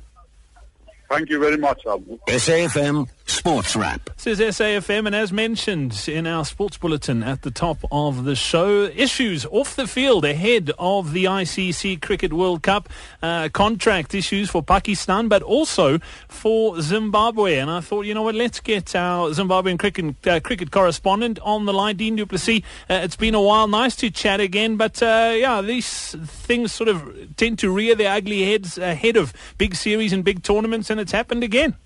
Thank 1.08 1.30
you 1.30 1.38
very 1.38 1.56
much, 1.56 1.86
Abu. 1.86 2.18
SAFM 2.28 3.08
Sports 3.28 3.76
Wrap. 3.76 4.10
This 4.16 4.40
is 4.40 4.58
SAFM, 4.58 5.06
and 5.06 5.14
as 5.14 5.32
mentioned 5.32 6.08
in 6.08 6.26
our 6.26 6.46
sports 6.46 6.78
bulletin 6.78 7.22
at 7.22 7.42
the 7.42 7.50
top 7.50 7.78
of 7.92 8.24
the 8.24 8.34
show, 8.34 8.84
issues 8.84 9.44
off 9.46 9.76
the 9.76 9.86
field 9.86 10.24
ahead 10.24 10.70
of 10.78 11.12
the 11.12 11.24
ICC 11.24 12.00
Cricket 12.00 12.32
World 12.32 12.62
Cup, 12.62 12.88
uh, 13.22 13.50
contract 13.50 14.14
issues 14.14 14.48
for 14.48 14.62
Pakistan, 14.62 15.28
but 15.28 15.42
also 15.42 15.98
for 16.26 16.80
Zimbabwe. 16.80 17.58
And 17.58 17.70
I 17.70 17.80
thought, 17.80 18.06
you 18.06 18.14
know 18.14 18.22
what, 18.22 18.34
let's 18.34 18.60
get 18.60 18.94
our 18.96 19.28
Zimbabwean 19.28 19.78
cricket, 19.78 20.26
uh, 20.26 20.40
cricket 20.40 20.70
correspondent 20.70 21.38
on 21.40 21.66
the 21.66 21.72
line, 21.74 21.96
Dean 21.96 22.16
du 22.16 22.24
Plessis. 22.24 22.62
Uh, 22.88 22.94
it's 22.94 23.16
been 23.16 23.34
a 23.34 23.42
while, 23.42 23.68
nice 23.68 23.94
to 23.96 24.10
chat 24.10 24.40
again, 24.40 24.76
but 24.76 25.02
uh, 25.02 25.34
yeah, 25.36 25.60
these 25.60 26.16
things 26.24 26.72
sort 26.72 26.88
of 26.88 27.36
tend 27.36 27.58
to 27.58 27.70
rear 27.70 27.94
their 27.94 28.10
ugly 28.10 28.50
heads 28.50 28.78
ahead 28.78 29.16
of 29.16 29.34
big 29.58 29.74
series 29.74 30.14
and 30.14 30.24
big 30.24 30.42
tournaments, 30.42 30.88
and 30.88 30.98
it's 30.98 31.12
happened 31.12 31.44
again. 31.44 31.76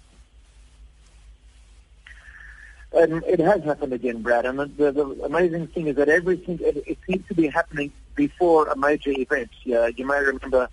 And 2.95 3.23
it 3.25 3.41
has 3.41 3.65
happened 3.65 3.93
again, 3.93 4.21
Brad. 4.21 4.45
And 4.45 4.59
the, 4.59 4.93
the 4.93 5.25
amazing 5.25 5.69
thing 5.69 5.87
is 5.87 5.97
that 5.97 6.09
everything 6.09 6.59
it, 6.63 6.83
it 6.87 6.99
seems 7.07 7.27
to 7.29 7.35
be 7.35 7.49
happening 7.49 7.91
before 8.15 8.69
a 8.69 8.77
major 8.77 9.11
event. 9.11 9.51
Yeah, 9.65 9.89
you 9.89 10.07
may 10.07 10.21
remember. 10.21 10.69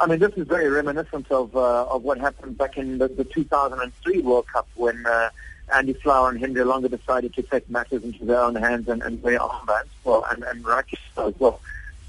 I 0.00 0.06
mean, 0.06 0.18
this 0.18 0.32
is 0.32 0.48
very 0.48 0.68
reminiscent 0.68 1.30
of 1.30 1.54
uh, 1.54 1.86
of 1.86 2.02
what 2.02 2.18
happened 2.18 2.58
back 2.58 2.76
in 2.76 2.98
the, 2.98 3.08
the 3.08 3.24
2003 3.24 4.20
World 4.22 4.48
Cup 4.48 4.66
when 4.74 5.06
uh, 5.06 5.30
Andy 5.72 5.92
Flower 5.92 6.30
and 6.30 6.40
Henry 6.40 6.62
Olonga 6.62 6.90
decided 6.90 7.34
to 7.34 7.42
take 7.42 7.70
matters 7.70 8.02
into 8.02 8.24
their 8.24 8.40
own 8.40 8.56
hands 8.56 8.88
and, 8.88 9.02
and 9.02 9.22
wear 9.22 9.38
armbands. 9.38 9.90
Well, 10.02 10.26
and, 10.30 10.42
and 10.42 10.64
rightly 10.64 10.98
as 11.18 11.34
well. 11.38 11.60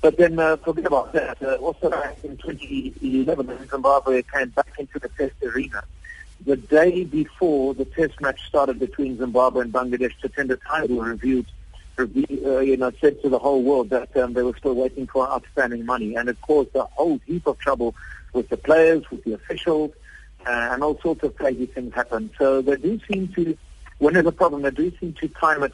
But 0.02 0.18
then 0.18 0.40
uh, 0.40 0.58
forget 0.58 0.86
about 0.88 1.14
that. 1.14 1.40
Uh, 1.44 1.58
also 1.58 1.92
in 2.24 2.36
2011, 2.38 3.68
Zimbabwe 3.70 4.24
came 4.24 4.50
back 4.50 4.74
into 4.80 4.98
the 4.98 5.10
test 5.10 5.36
arena 5.44 5.84
the 6.46 6.58
day 6.58 7.04
before 7.04 7.74
the 7.74 7.86
test 7.86 8.20
match 8.22 8.46
started 8.48 8.80
between 8.80 9.18
Zimbabwe 9.18 9.62
and 9.62 9.74
Bangladesh, 9.74 10.14
Tatenda 10.22 10.58
Taibu 10.58 11.04
reviewed, 11.04 11.46
review, 11.98 12.42
uh, 12.46 12.60
you 12.60 12.78
know, 12.78 12.92
said 13.00 13.22
to 13.22 13.30
the 13.30 13.40
whole 13.40 13.62
world 13.62 13.90
that 13.90 14.16
um, 14.18 14.34
they 14.34 14.44
were 14.44 14.56
still 14.58 14.76
waiting 14.76 15.08
for 15.08 15.28
outstanding 15.30 15.86
money, 15.86 16.16
and 16.16 16.30
it 16.30 16.42
caused 16.42 16.76
a 16.76 16.84
whole 16.84 17.20
heap 17.26 17.46
of 17.48 17.58
trouble 17.60 17.96
with 18.34 18.50
the 18.50 18.58
players, 18.58 19.10
with 19.12 19.24
the 19.24 19.34
officials, 19.34 19.92
uh, 20.46 20.70
and 20.72 20.84
all 20.84 21.00
sorts 21.00 21.24
of 21.24 21.36
crazy 21.36 21.68
things 21.68 21.94
happened. 21.94 22.32
So 22.38 22.62
they 22.62 22.78
do 22.78 23.00
seem 23.12 23.28
to, 23.30 23.58
when 24.00 24.14
there's 24.16 24.26
a 24.26 24.32
problem, 24.32 24.64
they 24.64 24.72
do 24.72 24.92
seem 25.00 25.14
to 25.14 25.28
time 25.28 25.64
it 25.64 25.74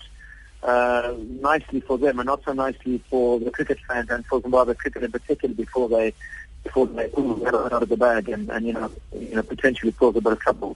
uh, 0.63 1.13
nicely 1.41 1.79
for 1.81 1.97
them, 1.97 2.19
and 2.19 2.27
not 2.27 2.43
so 2.43 2.53
nicely 2.53 3.01
for 3.09 3.39
the 3.39 3.51
cricket 3.51 3.79
fans 3.87 4.09
and 4.09 4.25
for 4.25 4.41
Zimbabwe 4.41 4.73
cricket 4.73 5.03
in 5.03 5.11
particular 5.11 5.53
before 5.53 5.89
they 5.89 6.13
before 6.63 6.87
they 6.87 7.07
pull 7.07 7.47
out 7.47 7.83
of 7.83 7.89
the 7.89 7.97
bag 7.97 8.29
and, 8.29 8.49
and 8.49 8.65
you 8.65 8.73
know 8.73 8.91
you 9.17 9.35
know 9.35 9.43
potentially 9.43 9.91
cause 9.91 10.15
a 10.15 10.21
bit 10.21 10.33
of 10.33 10.39
trouble. 10.39 10.75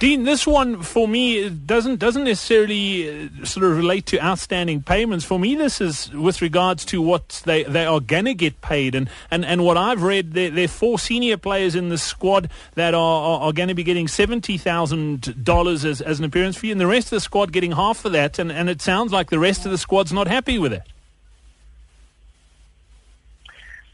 Dean, 0.00 0.22
this 0.22 0.46
one 0.46 0.80
for 0.80 1.06
me 1.06 1.50
doesn't 1.50 1.98
doesn't 1.98 2.24
necessarily 2.24 3.26
uh, 3.26 3.44
sort 3.44 3.66
of 3.66 3.76
relate 3.76 4.06
to 4.06 4.24
outstanding 4.24 4.82
payments. 4.82 5.26
For 5.26 5.38
me, 5.38 5.56
this 5.56 5.78
is 5.78 6.10
with 6.14 6.40
regards 6.40 6.86
to 6.86 7.02
what 7.02 7.42
they, 7.44 7.64
they 7.64 7.84
are 7.84 8.00
going 8.00 8.24
to 8.24 8.32
get 8.32 8.62
paid, 8.62 8.94
and, 8.94 9.10
and, 9.30 9.44
and 9.44 9.62
what 9.62 9.76
I've 9.76 10.02
read, 10.02 10.32
there, 10.32 10.50
there 10.50 10.64
are 10.64 10.68
four 10.68 10.98
senior 10.98 11.36
players 11.36 11.74
in 11.74 11.90
the 11.90 11.98
squad 11.98 12.50
that 12.76 12.94
are, 12.94 13.22
are, 13.22 13.40
are 13.42 13.52
going 13.52 13.68
to 13.68 13.74
be 13.74 13.84
getting 13.84 14.08
seventy 14.08 14.56
thousand 14.56 15.44
dollars 15.44 15.84
as 15.84 16.00
as 16.00 16.18
an 16.18 16.24
appearance 16.24 16.56
fee, 16.56 16.72
and 16.72 16.80
the 16.80 16.86
rest 16.86 17.08
of 17.08 17.10
the 17.10 17.20
squad 17.20 17.52
getting 17.52 17.72
half 17.72 18.02
of 18.06 18.12
that. 18.12 18.38
And, 18.38 18.50
and 18.50 18.70
it 18.70 18.80
sounds 18.80 19.12
like 19.12 19.28
the 19.28 19.38
rest 19.38 19.66
of 19.66 19.70
the 19.70 19.76
squad's 19.76 20.14
not 20.14 20.28
happy 20.28 20.58
with 20.58 20.72
it. 20.72 20.82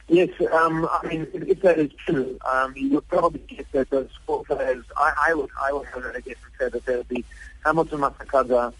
Yes, 0.08 0.30
um, 0.52 0.88
I 0.90 1.04
mean, 1.08 1.26
if, 1.34 1.62
that 1.62 1.78
is 1.78 1.90
true, 1.94 2.38
um, 2.48 2.74
you 2.76 2.90
would 2.90 3.08
probably 3.08 3.40
get 3.40 3.70
that 3.72 3.90
those 3.90 4.08
four 4.24 4.44
players, 4.44 4.84
I, 4.96 5.12
I 5.30 5.34
would, 5.34 5.50
I 5.60 5.72
would 5.72 5.86
have 5.86 6.04
it, 6.04 6.16
I 6.16 6.20
guess, 6.20 6.36
and 6.44 6.52
say 6.60 6.68
that 6.68 6.86
there 6.86 6.98
would 6.98 7.08
be 7.08 7.24
Hamilton 7.64 8.00
Masakadza, 8.00 8.72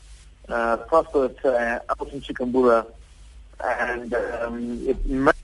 uh, 0.49 0.77
Prosper 0.77 1.35
uh, 1.45 1.79
Elton 1.99 2.21
Chigumbura, 2.21 2.87
and 3.65 4.15
um, 4.15 4.89
it 4.89 5.05
might 5.11 5.35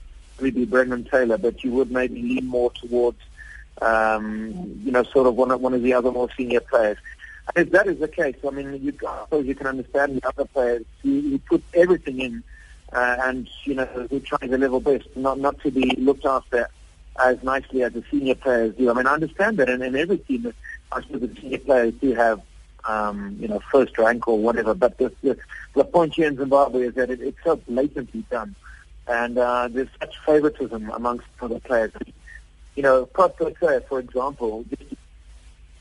be 0.41 0.63
Brendan 0.63 1.03
Taylor, 1.03 1.37
but 1.37 1.65
you 1.65 1.71
would 1.71 1.91
maybe 1.91 2.21
lean 2.21 2.47
more 2.47 2.71
towards, 2.71 3.19
um, 3.81 4.79
you 4.85 4.91
know, 4.91 5.03
sort 5.03 5.27
of 5.27 5.35
one 5.35 5.51
of, 5.51 5.59
one 5.59 5.73
of 5.73 5.83
the 5.83 5.93
other 5.93 6.11
more 6.13 6.29
senior 6.37 6.61
players. 6.61 6.97
If 7.57 7.71
that 7.71 7.87
is 7.87 7.99
the 7.99 8.07
case, 8.07 8.35
I 8.47 8.51
mean, 8.51 8.81
you, 8.81 8.93
I 9.05 9.23
suppose 9.25 9.45
you 9.45 9.55
can 9.55 9.67
understand 9.67 10.15
the 10.15 10.27
other 10.29 10.45
players 10.45 10.85
who, 11.01 11.19
who 11.19 11.39
put 11.39 11.61
everything 11.73 12.21
in 12.21 12.43
uh, 12.93 13.17
and 13.23 13.49
you 13.63 13.75
know 13.75 13.85
who 13.85 14.19
try 14.19 14.37
their 14.47 14.57
level 14.57 14.79
best, 14.79 15.07
not 15.15 15.39
not 15.39 15.59
to 15.61 15.71
be 15.71 15.95
looked 15.97 16.25
after 16.25 16.69
as 17.23 17.41
nicely 17.43 17.83
as 17.83 17.93
the 17.93 18.03
senior 18.09 18.35
players 18.35 18.75
do. 18.75 18.89
I 18.89 18.93
mean, 18.93 19.07
I 19.07 19.13
understand 19.13 19.57
that, 19.57 19.69
and 19.69 19.83
in 19.83 19.95
every 19.95 20.17
team, 20.17 20.53
I 20.91 21.01
suppose 21.01 21.21
the 21.21 21.41
senior 21.41 21.59
players 21.59 21.93
do 21.95 22.13
have 22.13 22.41
um, 22.85 23.37
you 23.39 23.47
know 23.47 23.61
first 23.71 23.97
rank 23.97 24.27
or 24.27 24.37
whatever. 24.37 24.73
But 24.73 24.97
the 24.97 25.11
the, 25.21 25.37
the 25.73 25.83
point 25.83 26.13
here 26.13 26.27
in 26.27 26.37
Zimbabwe 26.37 26.87
is 26.87 26.95
that 26.95 27.09
it, 27.09 27.21
it's 27.21 27.37
so 27.43 27.55
blatantly 27.55 28.25
done, 28.29 28.55
and 29.07 29.37
uh, 29.37 29.67
there's 29.69 29.89
such 29.99 30.15
favoritism 30.25 30.89
amongst 30.91 31.25
other 31.41 31.59
players. 31.59 31.91
You 32.75 32.83
know, 32.83 33.05
Prosper 33.05 33.51
for 33.87 33.99
example, 33.99 34.65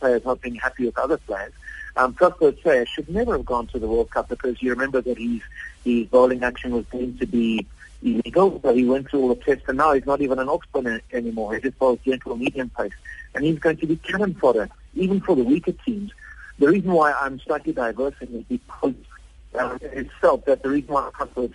players 0.01 0.25
not 0.25 0.41
being 0.41 0.57
happy 0.57 0.87
with 0.87 0.99
other 0.99 1.17
players. 1.19 1.53
Um, 1.97 2.15
Prosper 2.15 2.55
should 2.87 3.09
never 3.09 3.33
have 3.33 3.45
gone 3.45 3.67
to 3.69 3.79
the 3.79 3.87
World 3.87 4.11
Cup 4.11 4.29
because 4.29 4.61
you 4.63 4.71
remember 4.71 5.01
that 5.01 5.19
he's 5.19 5.43
his 5.85 6.07
bowling 6.07 6.43
action 6.43 6.73
was 6.73 6.87
deemed 6.87 7.19
to 7.21 7.27
be 7.27 7.67
illegal, 8.03 8.61
so 8.63 8.75
he 8.75 8.85
went 8.85 9.11
through 9.11 9.21
all 9.23 9.29
the 9.29 9.37
tests, 9.37 9.65
and 9.69 9.79
now 9.79 9.93
he's 9.93 10.07
not 10.07 10.21
even 10.21 10.39
an 10.39 10.49
off 10.49 10.63
spinner 10.65 11.01
anymore. 11.13 11.55
He 11.55 11.61
just 11.61 11.79
bowls 11.79 11.99
gentle 12.05 12.37
medium 12.37 12.71
pace, 12.71 12.93
and 13.35 13.45
he's 13.45 13.59
going 13.59 13.77
to 13.79 13.87
be 13.87 13.97
cannon 13.97 14.35
fodder, 14.35 14.69
even 14.95 15.21
for 15.21 15.37
the 15.37 15.45
weaker 15.45 15.73
teams. 15.73 16.13
The 16.59 16.69
reason 16.69 16.93
why 16.93 17.13
I'm 17.13 17.41
slightly 17.41 17.73
diverting 17.73 18.35
is 18.35 18.45
because 18.45 18.95
uh, 19.59 19.79
it's 19.81 20.13
felt 20.21 20.47
that 20.47 20.63
the 20.63 20.71
reason 20.71 20.95
why 20.95 21.11
Prosper 21.13 21.45
is 21.45 21.51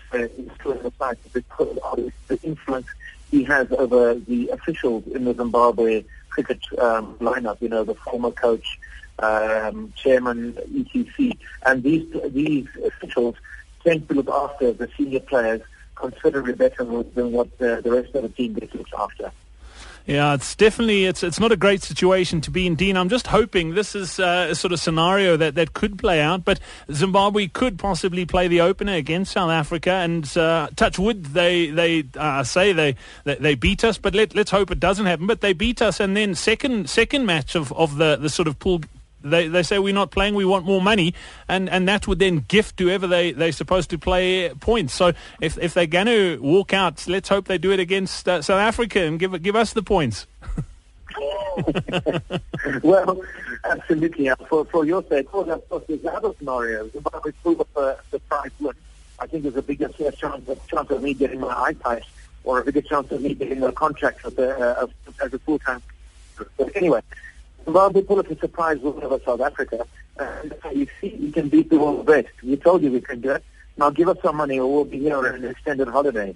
still 0.59 0.71
in 0.73 0.83
the 0.83 0.91
side 0.99 1.17
is 1.25 1.31
because 1.33 1.77
of 1.77 2.11
the 2.27 2.39
influence 2.43 2.87
he 3.31 3.43
has 3.43 3.71
over 3.71 4.15
the 4.15 4.49
officials 4.49 5.03
in 5.07 5.25
the 5.25 5.33
Zimbabwe 5.33 6.03
cricket 6.29 6.59
um, 6.79 7.15
lineup, 7.19 7.61
you 7.61 7.69
know, 7.69 7.83
the 7.83 7.95
former 7.95 8.31
coach, 8.31 8.79
um, 9.19 9.93
chairman, 9.95 10.57
etc. 10.57 11.33
And 11.65 11.83
these 11.83 12.07
these 12.31 12.67
officials 12.85 13.35
tend 13.83 14.07
to 14.09 14.15
look 14.15 14.29
after 14.29 14.73
the 14.73 14.89
senior 14.97 15.21
players 15.21 15.61
considerably 15.95 16.53
better 16.53 16.83
than 16.83 17.31
what 17.31 17.57
the, 17.57 17.81
the 17.83 17.91
rest 17.91 18.13
of 18.15 18.23
the 18.23 18.29
team 18.29 18.53
gets 18.53 18.73
looked 18.75 18.93
after. 18.93 19.31
Yeah, 20.07 20.35
it's 20.35 20.55
definitely 20.55 21.03
it's 21.03 21.21
it's 21.21 21.37
not 21.37 21.51
a 21.51 21.57
great 21.57 21.83
situation 21.83 22.39
to 22.41 22.51
be 22.51 22.65
in, 22.65 22.75
Dean. 22.75 22.95
I'm 22.95 23.09
just 23.09 23.27
hoping 23.27 23.73
this 23.73 23.93
is 23.93 24.21
uh, 24.21 24.47
a 24.51 24.55
sort 24.55 24.71
of 24.71 24.79
scenario 24.79 25.35
that, 25.35 25.55
that 25.55 25.73
could 25.73 25.99
play 25.99 26.21
out. 26.21 26.45
But 26.45 26.61
Zimbabwe 26.89 27.47
could 27.47 27.77
possibly 27.77 28.25
play 28.25 28.47
the 28.47 28.61
opener 28.61 28.93
against 28.93 29.33
South 29.33 29.49
Africa, 29.49 29.91
and 29.91 30.25
uh, 30.37 30.69
touch 30.77 30.97
wood, 30.97 31.25
they 31.25 31.71
they 31.71 32.05
uh, 32.15 32.45
say 32.45 32.71
they, 32.71 32.95
they, 33.25 33.35
they 33.35 33.55
beat 33.55 33.83
us. 33.83 33.97
But 33.97 34.15
let 34.15 34.33
let's 34.33 34.49
hope 34.49 34.71
it 34.71 34.79
doesn't 34.79 35.07
happen. 35.07 35.27
But 35.27 35.41
they 35.41 35.51
beat 35.51 35.81
us, 35.81 35.99
and 35.99 36.15
then 36.15 36.35
second 36.35 36.89
second 36.89 37.25
match 37.25 37.55
of, 37.55 37.73
of 37.73 37.97
the, 37.97 38.15
the 38.15 38.29
sort 38.29 38.47
of 38.47 38.59
pool 38.59 38.83
they, 39.23 39.47
they 39.47 39.63
say 39.63 39.79
we're 39.79 39.93
not 39.93 40.11
playing, 40.11 40.35
we 40.35 40.45
want 40.45 40.65
more 40.65 40.81
money, 40.81 41.13
and, 41.47 41.69
and 41.69 41.87
that 41.87 42.07
would 42.07 42.19
then 42.19 42.45
gift 42.47 42.79
whoever 42.79 43.07
they, 43.07 43.31
they're 43.31 43.51
supposed 43.51 43.89
to 43.91 43.97
play 43.97 44.49
points. 44.59 44.93
So 44.93 45.13
if, 45.41 45.57
if 45.57 45.73
they're 45.73 45.87
going 45.87 46.07
to 46.07 46.37
walk 46.41 46.73
out, 46.73 47.07
let's 47.07 47.29
hope 47.29 47.45
they 47.45 47.57
do 47.57 47.71
it 47.71 47.79
against 47.79 48.27
uh, 48.27 48.41
South 48.41 48.59
Africa 48.59 49.01
and 49.01 49.19
give, 49.19 49.41
give 49.41 49.55
us 49.55 49.73
the 49.73 49.83
points. 49.83 50.27
well, 52.83 53.21
absolutely. 53.63 54.29
For, 54.47 54.65
for 54.65 54.85
your 54.85 55.03
sake, 55.03 55.29
for 55.29 55.49
of 55.51 55.69
course, 55.69 55.83
there's 55.87 56.05
other 56.05 56.31
scenarios. 56.37 56.91
Zimbabwe 56.91 57.31
pull 57.43 57.59
up 57.59 57.75
a 57.75 57.97
surprise 58.11 58.51
win. 58.59 58.73
I 59.19 59.25
think 59.25 59.43
there's 59.43 59.55
a 59.55 59.61
bigger 59.61 59.89
chance, 59.89 60.47
of, 60.47 60.67
chance 60.67 60.89
of 60.91 61.01
me 61.01 61.13
getting 61.13 61.39
my 61.39 61.53
eyesight 61.53 62.03
or 62.43 62.59
a 62.59 62.65
bigger 62.65 62.81
chance 62.81 63.11
of 63.11 63.21
me 63.21 63.33
getting 63.33 63.63
a 63.63 63.71
contract 63.71 64.25
as 64.25 64.37
a, 64.37 64.81
uh, 64.81 64.87
as 65.23 65.33
a 65.33 65.39
full-time. 65.39 65.81
But 66.57 66.75
anyway, 66.75 67.01
well, 67.67 67.89
they 67.89 68.01
pull 68.01 68.19
up 68.19 68.31
a 68.31 68.37
surprise 68.37 68.79
win 68.79 69.03
over 69.03 69.19
South 69.23 69.41
Africa. 69.41 69.85
And 70.17 70.53
you 70.73 70.87
see, 70.99 71.15
we 71.19 71.31
can 71.31 71.49
beat 71.49 71.69
the 71.69 71.77
world 71.77 72.05
best. 72.05 72.29
We 72.41 72.57
told 72.57 72.81
you 72.81 72.91
we 72.91 73.01
can 73.01 73.21
do 73.21 73.31
it. 73.31 73.43
Now 73.77 73.89
give 73.91 74.09
us 74.09 74.17
some 74.23 74.37
money 74.37 74.59
or 74.59 74.71
we'll 74.71 74.85
be 74.85 74.99
here 74.99 75.15
on 75.15 75.25
an 75.25 75.45
extended 75.45 75.87
holiday. 75.87 76.33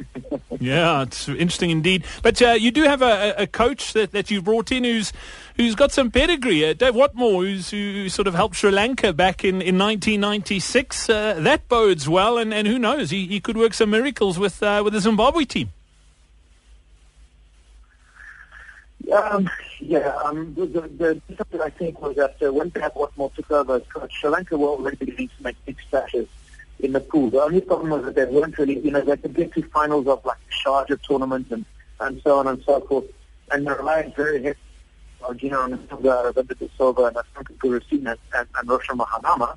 yeah, 0.58 1.02
it's 1.02 1.28
interesting 1.28 1.70
indeed. 1.70 2.04
But 2.22 2.40
uh, 2.42 2.52
you 2.52 2.70
do 2.70 2.82
have 2.82 3.02
a, 3.02 3.34
a 3.38 3.46
coach 3.46 3.92
that, 3.92 4.12
that 4.12 4.30
you've 4.30 4.44
brought 4.44 4.72
in 4.72 4.82
who's 4.82 5.12
who's 5.56 5.74
got 5.74 5.92
some 5.92 6.10
pedigree. 6.10 6.64
Uh, 6.64 6.72
Dav 6.72 6.94
Whatmore, 6.94 7.44
who's, 7.44 7.70
who 7.70 8.08
sort 8.08 8.26
of 8.26 8.34
helped 8.34 8.56
Sri 8.56 8.70
Lanka 8.70 9.12
back 9.12 9.44
in, 9.44 9.62
in 9.62 9.78
1996. 9.78 11.08
Uh, 11.08 11.34
that 11.40 11.68
bodes 11.68 12.08
well, 12.08 12.38
and, 12.38 12.52
and 12.52 12.66
who 12.66 12.78
knows, 12.78 13.10
he, 13.10 13.26
he 13.26 13.38
could 13.38 13.56
work 13.56 13.74
some 13.74 13.90
miracles 13.90 14.38
with 14.38 14.62
uh, 14.62 14.80
with 14.82 14.94
the 14.94 15.00
Zimbabwe 15.00 15.44
team. 15.44 15.70
Um, 19.10 19.50
yeah, 19.80 20.14
um, 20.24 20.54
the, 20.54 20.66
the, 20.66 20.80
the 21.26 21.36
something 21.36 21.60
I 21.60 21.70
think 21.70 22.00
was 22.00 22.16
that 22.16 22.36
uh, 22.42 22.52
when 22.52 22.68
Dav 22.68 22.92
Whatmore 22.92 23.32
took 23.34 23.50
over 23.50 23.76
as 23.76 23.82
coach, 23.92 24.12
Sri 24.20 24.30
Lanka 24.30 24.56
were 24.56 24.68
already 24.68 24.96
beginning 24.96 25.30
to 25.36 25.42
make 25.42 25.56
big 25.64 25.76
splashes 25.80 26.28
in 26.78 26.92
the 26.92 27.00
pool. 27.00 27.30
The 27.30 27.42
only 27.42 27.60
problem 27.60 27.90
was 27.90 28.04
that 28.04 28.14
they 28.14 28.24
weren't 28.24 28.56
really, 28.58 28.78
you 28.78 28.90
know, 28.90 29.00
they 29.00 29.16
could 29.16 29.34
get 29.34 29.52
to 29.54 29.62
finals 29.62 30.06
of 30.06 30.24
like 30.24 30.38
Sharjah 30.64 31.00
tournament 31.02 31.48
and, 31.50 31.64
and 32.00 32.20
so 32.22 32.38
on 32.38 32.46
and 32.46 32.62
so 32.64 32.80
forth. 32.80 33.04
And 33.50 33.66
they 33.66 33.72
relied 33.72 34.14
very 34.14 34.42
heavily 34.42 34.56
on 35.28 35.38
Gino 35.38 35.66
Ronaldo, 35.66 36.32
Aravinda 36.32 36.58
De 36.58 36.68
Silva, 36.76 37.04
and 37.04 37.16
Asanka 37.16 37.56
Gurusinha 37.58 38.16
and, 38.36 38.48
and 38.56 38.68
Roshan 38.68 38.98
Mahanama 38.98 39.56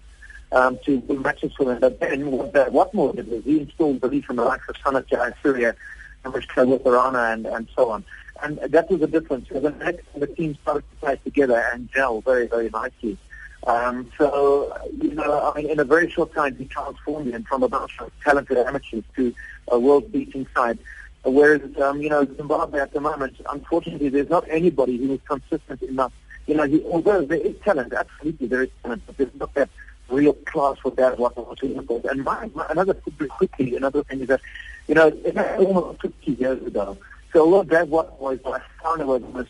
um, 0.51 0.79
to 0.85 0.97
win 0.99 1.21
matches 1.21 1.53
for 1.53 1.65
them. 1.65 1.79
But 1.79 1.99
then 1.99 2.31
what, 2.31 2.53
that, 2.53 2.71
what 2.71 2.93
more 2.93 3.13
did 3.13 3.27
was 3.27 3.43
he 3.43 3.59
installed 3.59 4.01
belief 4.01 4.29
in 4.29 4.35
the 4.37 4.43
likes 4.43 4.67
of 4.69 4.75
Sanath 4.77 5.07
Jayasuriya, 5.07 5.75
Romesh 6.23 6.47
Kaluwitharana, 6.47 7.33
and, 7.33 7.45
and 7.45 7.67
so 7.75 7.91
on. 7.91 8.05
And 8.43 8.57
that 8.57 8.89
was 8.89 8.99
the 8.99 9.07
difference. 9.07 9.47
Because 9.47 9.63
the, 9.63 9.99
the 10.15 10.27
team 10.27 10.57
started 10.61 10.83
to 10.89 10.95
play 10.97 11.19
together 11.23 11.63
and 11.73 11.89
gel 11.91 12.21
very, 12.21 12.47
very 12.47 12.69
nicely. 12.69 13.17
Um, 13.65 14.11
so, 14.17 14.77
you 15.01 15.15
know, 15.15 15.51
I 15.51 15.59
mean, 15.59 15.71
in 15.71 15.79
a 15.79 15.83
very 15.83 16.09
short 16.09 16.33
time, 16.33 16.55
he 16.55 16.65
transformed 16.65 17.33
them 17.33 17.43
from 17.43 17.63
a 17.63 17.69
bunch 17.69 17.99
of 17.99 18.11
talented 18.23 18.57
amateurs 18.57 19.03
to 19.15 19.33
a 19.69 19.79
world-beating 19.79 20.45
side. 20.55 20.77
Whereas, 21.23 21.61
um, 21.81 22.01
you 22.01 22.09
know, 22.09 22.25
Zimbabwe 22.37 22.79
at 22.79 22.93
the 22.93 23.01
moment, 23.01 23.37
unfortunately, 23.49 24.09
there's 24.09 24.29
not 24.29 24.45
anybody 24.49 24.97
who 24.97 25.13
is 25.13 25.19
consistent 25.27 25.81
enough. 25.81 26.13
You 26.45 26.55
know, 26.55 26.63
he, 26.63 26.83
although 26.83 27.25
there 27.25 27.39
is 27.39 27.55
talent, 27.63 27.93
absolutely 27.93 28.47
there 28.47 28.63
is 28.63 28.69
talent, 28.83 29.01
but 29.07 29.17
there's 29.17 29.33
not 29.33 29.51
that 29.55 29.69
real 30.09 30.33
class 30.33 30.77
for 30.77 30.91
that 30.91 31.17
what 31.17 31.35
to 31.35 31.65
look. 31.65 32.05
And 32.05 32.23
my, 32.23 32.49
my, 32.53 32.67
another 32.69 32.93
quickly, 32.93 33.75
another 33.75 34.03
thing 34.03 34.21
is 34.21 34.27
that, 34.27 34.41
you 34.87 34.93
know, 34.93 35.09
almost 35.57 36.03
50 36.03 36.31
years 36.33 36.61
ago. 36.63 36.95
So 37.35 37.63
Dave 37.63 37.89
Watt 37.89 38.17
was 38.21 38.39
by 38.39 38.61
far 38.81 38.93
and 38.93 39.01
away 39.01 39.19
the 39.19 39.27
most 39.27 39.49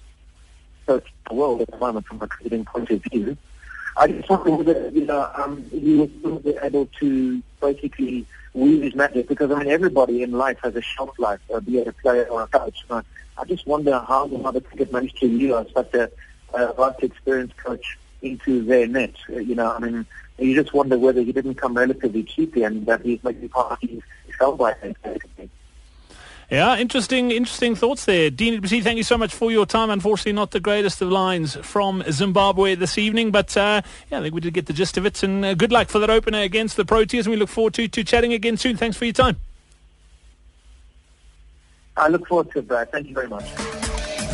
coach 0.87 1.03
in 1.05 1.11
the 1.29 1.35
world 1.35 1.61
at 1.61 1.69
the 1.69 1.77
moment 1.77 2.07
from 2.07 2.19
a 2.19 2.27
cricketing 2.27 2.65
point 2.65 2.89
of 2.89 3.03
view, 3.03 3.37
I 3.95 4.07
just 4.07 4.27
wonder 4.27 4.49
whether 4.53 4.89
you 4.89 5.05
know 5.05 5.29
um, 5.35 5.63
he 5.69 5.95
was 5.95 6.55
able 6.63 6.87
to 6.99 7.43
basically 7.61 8.25
weave 8.55 8.81
his 8.81 8.95
magic 8.95 9.27
because 9.27 9.51
I 9.51 9.59
mean 9.59 9.67
everybody 9.67 10.23
in 10.23 10.31
life 10.31 10.57
has 10.63 10.75
a 10.75 10.81
shelf 10.81 11.11
life, 11.19 11.41
uh, 11.53 11.59
be 11.59 11.77
it 11.77 11.87
a 11.87 11.93
player 11.93 12.23
or 12.23 12.41
a 12.41 12.47
coach. 12.47 12.83
And 12.89 13.05
I, 13.37 13.41
I 13.41 13.45
just 13.45 13.67
wonder 13.67 13.99
how 13.99 14.25
the 14.25 14.39
mother 14.39 14.61
cricket 14.61 14.91
managed 14.91 15.19
to 15.19 15.27
lure 15.27 15.63
such 15.71 15.93
a, 15.93 16.09
a 16.55 16.73
vast 16.73 17.03
experienced 17.03 17.55
coach 17.57 17.99
into 18.23 18.63
their 18.63 18.87
net. 18.87 19.13
Uh, 19.29 19.37
you 19.37 19.53
know, 19.53 19.71
I 19.71 19.77
mean, 19.77 20.07
you 20.39 20.55
just 20.55 20.73
wonder 20.73 20.97
whether 20.97 21.21
he 21.21 21.31
didn't 21.31 21.61
come 21.61 21.77
relatively 21.77 22.23
cheaply 22.23 22.63
and 22.63 22.83
that 22.87 23.03
he's 23.03 23.23
making 23.23 23.49
part 23.49 23.73
of 23.73 23.87
his 23.87 24.01
shelf 24.39 24.59
life. 24.59 24.77
Basically. 26.49 26.57
Yeah, 26.57 26.77
interesting, 26.77 27.31
interesting 27.31 27.75
thoughts 27.75 28.05
there. 28.05 28.29
Dean 28.29 28.53
du 28.53 28.61
Plessis, 28.61 28.83
thank 28.83 28.97
you 28.97 29.03
so 29.03 29.17
much 29.17 29.33
for 29.33 29.51
your 29.51 29.65
time. 29.65 29.89
Unfortunately, 29.89 30.33
not 30.33 30.51
the 30.51 30.59
greatest 30.59 31.01
of 31.01 31.09
lines 31.09 31.55
from 31.57 32.03
Zimbabwe 32.11 32.75
this 32.75 32.97
evening, 32.97 33.31
but 33.31 33.55
uh, 33.57 33.81
yeah, 34.11 34.19
I 34.19 34.21
think 34.21 34.35
we 34.35 34.41
did 34.41 34.53
get 34.53 34.67
the 34.67 34.73
gist 34.73 34.97
of 34.97 35.05
it. 35.05 35.23
And 35.23 35.43
uh, 35.43 35.53
good 35.55 35.71
luck 35.71 35.89
for 35.89 35.99
that 35.99 36.09
opener 36.09 36.41
against 36.41 36.77
the 36.77 36.85
Proteas, 36.85 37.21
and 37.21 37.29
we 37.29 37.35
look 37.35 37.49
forward 37.49 37.73
to, 37.75 37.87
to 37.87 38.03
chatting 38.03 38.33
again 38.33 38.57
soon. 38.57 38.77
Thanks 38.77 38.95
for 38.97 39.05
your 39.05 39.13
time. 39.13 39.37
I 41.97 42.09
look 42.09 42.27
forward 42.27 42.51
to 42.51 42.59
it, 42.59 42.67
Brad. 42.67 42.91
Thank 42.91 43.07
you 43.07 43.13
very 43.13 43.27
much. 43.27 43.49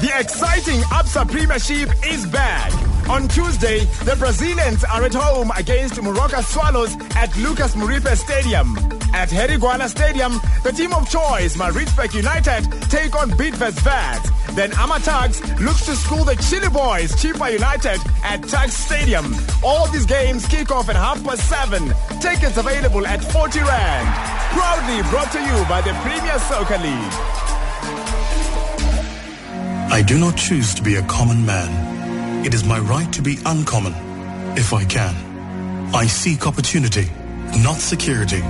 The 0.02 0.12
exciting 0.18 0.80
ABSA 0.82 1.30
Premiership 1.30 1.90
is 2.08 2.26
back. 2.26 2.72
On 3.10 3.28
Tuesday, 3.28 3.80
the 4.04 4.16
Brazilians 4.18 4.84
are 4.84 5.04
at 5.04 5.14
home 5.14 5.52
against 5.58 5.96
Moroka 5.96 6.44
Swallows 6.44 6.96
at 7.16 7.36
Lucas 7.38 7.76
Moripe 7.76 8.16
Stadium. 8.16 9.01
At 9.14 9.30
Harry 9.30 9.58
Gwala 9.58 9.90
Stadium, 9.90 10.40
the 10.64 10.72
team 10.72 10.94
of 10.94 11.10
choice, 11.10 11.58
Maritzburg 11.58 12.14
United, 12.14 12.64
take 12.90 13.16
on 13.16 13.30
Bidvest 13.32 13.84
Wits. 13.86 14.56
Then 14.56 14.72
AmaTuks 14.72 15.60
looks 15.60 15.86
to 15.86 15.96
school 15.96 16.24
the 16.24 16.36
Chili 16.36 16.70
Boys, 16.70 17.12
Chippa 17.14 17.52
United, 17.52 18.00
at 18.24 18.44
Tuks 18.48 18.74
Stadium. 18.74 19.34
All 19.64 19.88
these 19.92 20.06
games 20.06 20.46
kick 20.48 20.72
off 20.72 20.90
at 20.90 20.96
half 20.96 21.24
past 21.24 21.48
seven. 21.48 21.94
Tickets 22.20 22.58
available 22.58 23.06
at 23.06 23.24
40 23.24 23.60
Rand. 23.60 24.08
Proudly 24.52 25.02
brought 25.10 25.32
to 25.32 25.40
you 25.40 25.66
by 25.70 25.82
the 25.82 25.94
Premier 26.02 26.40
Soccer 26.40 26.78
League. 26.78 27.14
I 29.92 30.02
do 30.06 30.18
not 30.18 30.38
choose 30.38 30.74
to 30.76 30.82
be 30.82 30.96
a 30.96 31.02
common 31.04 31.46
man. 31.46 32.46
It 32.46 32.54
is 32.54 32.64
my 32.64 32.80
right 32.80 33.12
to 33.14 33.22
be 33.22 33.38
uncommon, 33.46 33.94
if 34.58 34.74
I 34.74 34.84
can. 34.86 35.14
I 35.94 36.08
seek 36.08 36.48
opportunity, 36.48 37.10
not 37.62 37.78
security. 37.78 38.42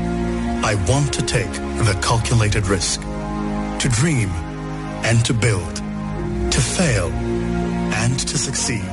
I 0.63 0.76
want 0.88 1.12
to 1.13 1.24
take 1.26 1.52
the 1.52 2.00
calculated 2.04 2.67
risk. 2.67 3.02
To 3.02 3.89
dream 3.89 4.30
and 5.04 5.26
to 5.26 5.34
build. 5.34 5.76
To 5.76 6.62
fail 6.62 7.10
and 7.10 8.19
to 8.19 8.38
succeed. 8.38 8.86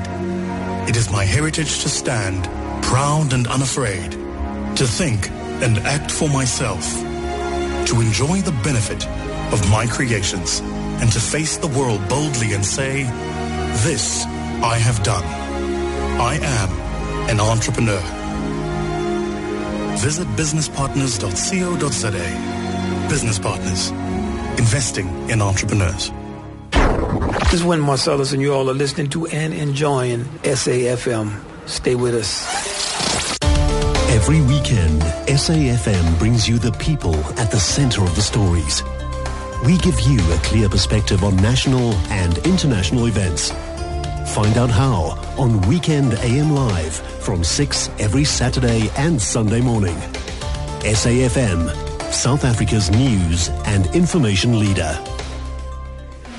It 0.89 0.97
is 0.97 1.11
my 1.11 1.25
heritage 1.25 1.83
to 1.83 1.89
stand, 1.89 2.45
proud 2.83 3.35
and 3.35 3.47
unafraid. 3.47 4.13
To 4.13 4.87
think 4.87 5.31
and 5.63 5.79
act 5.81 6.11
for 6.11 6.29
myself. 6.29 6.85
To 7.89 8.01
enjoy 8.01 8.41
the 8.41 8.59
benefit 8.65 9.07
of 9.53 9.71
my 9.71 9.87
creations 9.87 10.61
and 11.01 11.13
to 11.13 11.21
face 11.21 11.59
the 11.59 11.69
world 11.69 12.01
boldly 12.09 12.55
and 12.55 12.65
say, 12.65 13.05
this 13.85 14.25
I 14.63 14.79
have 14.79 15.03
done. 15.03 15.25
I 16.19 16.39
am 16.43 17.29
an 17.29 17.41
entrepreneur. 17.41 18.18
Visit 19.99 20.29
businesspartners.co.za. 20.37 23.09
Business 23.09 23.39
Partners, 23.41 23.91
investing 24.57 25.09
in 25.29 25.43
entrepreneurs. 25.43 26.13
This 27.43 27.55
is 27.55 27.65
Win 27.65 27.81
Marcellus, 27.81 28.33
and 28.33 28.41
you 28.41 28.55
all 28.55 28.71
are 28.71 28.75
listening 28.75 29.11
to 29.11 29.27
and 29.27 29.53
enjoying 29.53 30.23
SAFM. 30.45 31.33
Stay 31.67 31.97
with 31.97 32.15
us. 32.15 32.47
Every 34.11 34.41
weekend, 34.43 35.03
SAFM 35.27 36.17
brings 36.21 36.49
you 36.49 36.59
the 36.59 36.71
people 36.73 37.17
at 37.37 37.51
the 37.51 37.59
center 37.59 38.05
of 38.05 38.15
the 38.15 38.23
stories. 38.23 38.85
We 39.67 39.79
give 39.79 39.99
you 40.01 40.21
a 40.33 40.37
clear 40.45 40.69
perspective 40.69 41.25
on 41.25 41.35
national 41.39 41.95
and 42.11 42.39
international 42.47 43.07
events. 43.07 43.51
Find 44.39 44.57
out 44.57 44.71
how 44.71 45.19
on 45.37 45.61
Weekend 45.63 46.15
AM 46.15 46.55
Live 46.55 46.95
from 46.95 47.43
6 47.43 47.91
every 47.99 48.23
Saturday 48.23 48.89
and 48.97 49.21
Sunday 49.21 49.61
morning. 49.61 49.97
SAFM, 50.85 51.69
South 52.13 52.45
Africa's 52.45 52.89
news 52.89 53.49
and 53.65 53.93
information 53.97 54.61
leader. 54.61 54.97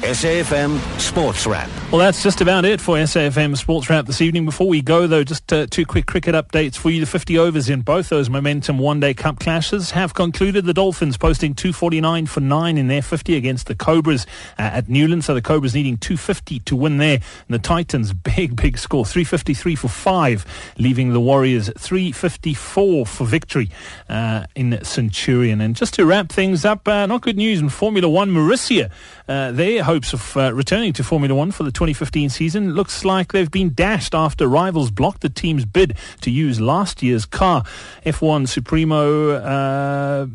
SAFM 0.09 0.79
Sports 0.99 1.45
Wrap. 1.45 1.69
Well, 1.91 1.99
that's 1.99 2.23
just 2.23 2.41
about 2.41 2.65
it 2.65 2.81
for 2.81 2.97
SAFM 2.97 3.55
Sports 3.55 3.91
Wrap 3.91 4.07
this 4.07 4.21
evening. 4.21 4.43
Before 4.43 4.67
we 4.67 4.81
go, 4.81 5.05
though, 5.05 5.23
just 5.23 5.53
uh, 5.53 5.67
two 5.67 5.85
quick 5.85 6.07
cricket 6.07 6.33
updates 6.33 6.75
for 6.75 6.89
you. 6.89 6.99
The 6.99 7.05
50 7.05 7.37
overs 7.37 7.69
in 7.69 7.81
both 7.81 8.09
those 8.09 8.27
Momentum 8.27 8.79
One-Day 8.79 9.13
Cup 9.13 9.39
clashes 9.39 9.91
have 9.91 10.15
concluded. 10.15 10.65
The 10.65 10.73
Dolphins 10.73 11.15
posting 11.15 11.53
249 11.53 12.25
for 12.25 12.39
9 12.39 12.77
in 12.79 12.87
their 12.87 13.03
50 13.03 13.35
against 13.35 13.67
the 13.67 13.75
Cobras 13.75 14.25
uh, 14.57 14.63
at 14.63 14.89
Newland. 14.89 15.25
So 15.25 15.35
the 15.35 15.43
Cobras 15.43 15.75
needing 15.75 15.97
250 15.97 16.57
to 16.61 16.75
win 16.75 16.97
there. 16.97 17.19
And 17.47 17.53
the 17.53 17.59
Titans, 17.59 18.11
big, 18.35 18.55
big 18.55 18.79
score, 18.79 19.05
353 19.05 19.75
for 19.75 19.89
5, 19.89 20.73
leaving 20.79 21.13
the 21.13 21.21
Warriors 21.21 21.69
354 21.77 23.05
for 23.05 23.27
victory 23.27 23.69
uh, 24.09 24.45
in 24.55 24.83
Centurion. 24.83 25.61
And 25.61 25.75
just 25.75 25.93
to 25.95 26.05
wrap 26.05 26.29
things 26.31 26.65
up, 26.65 26.87
uh, 26.87 27.05
not 27.05 27.21
good 27.21 27.37
news 27.37 27.59
in 27.59 27.69
Formula 27.69 28.09
One, 28.09 28.31
Marussia. 28.31 28.89
Uh, 29.27 29.51
their 29.51 29.83
hopes 29.99 30.13
of 30.13 30.37
uh, 30.37 30.53
returning 30.53 30.93
to 30.93 31.03
Formula 31.03 31.35
One 31.35 31.51
for 31.51 31.63
the 31.63 31.73
2015 31.73 32.29
season 32.29 32.73
looks 32.73 33.03
like 33.03 33.33
they've 33.33 33.51
been 33.51 33.73
dashed 33.73 34.15
after 34.15 34.47
rivals 34.47 34.91
blocked 34.91 35.19
the 35.19 35.29
team's 35.29 35.65
bid 35.65 35.97
to 36.21 36.31
use 36.31 36.61
last 36.61 37.03
year's 37.03 37.25
car. 37.25 37.63
F1 38.05 38.47
Supremo 38.47 39.31
uh, 39.31 40.25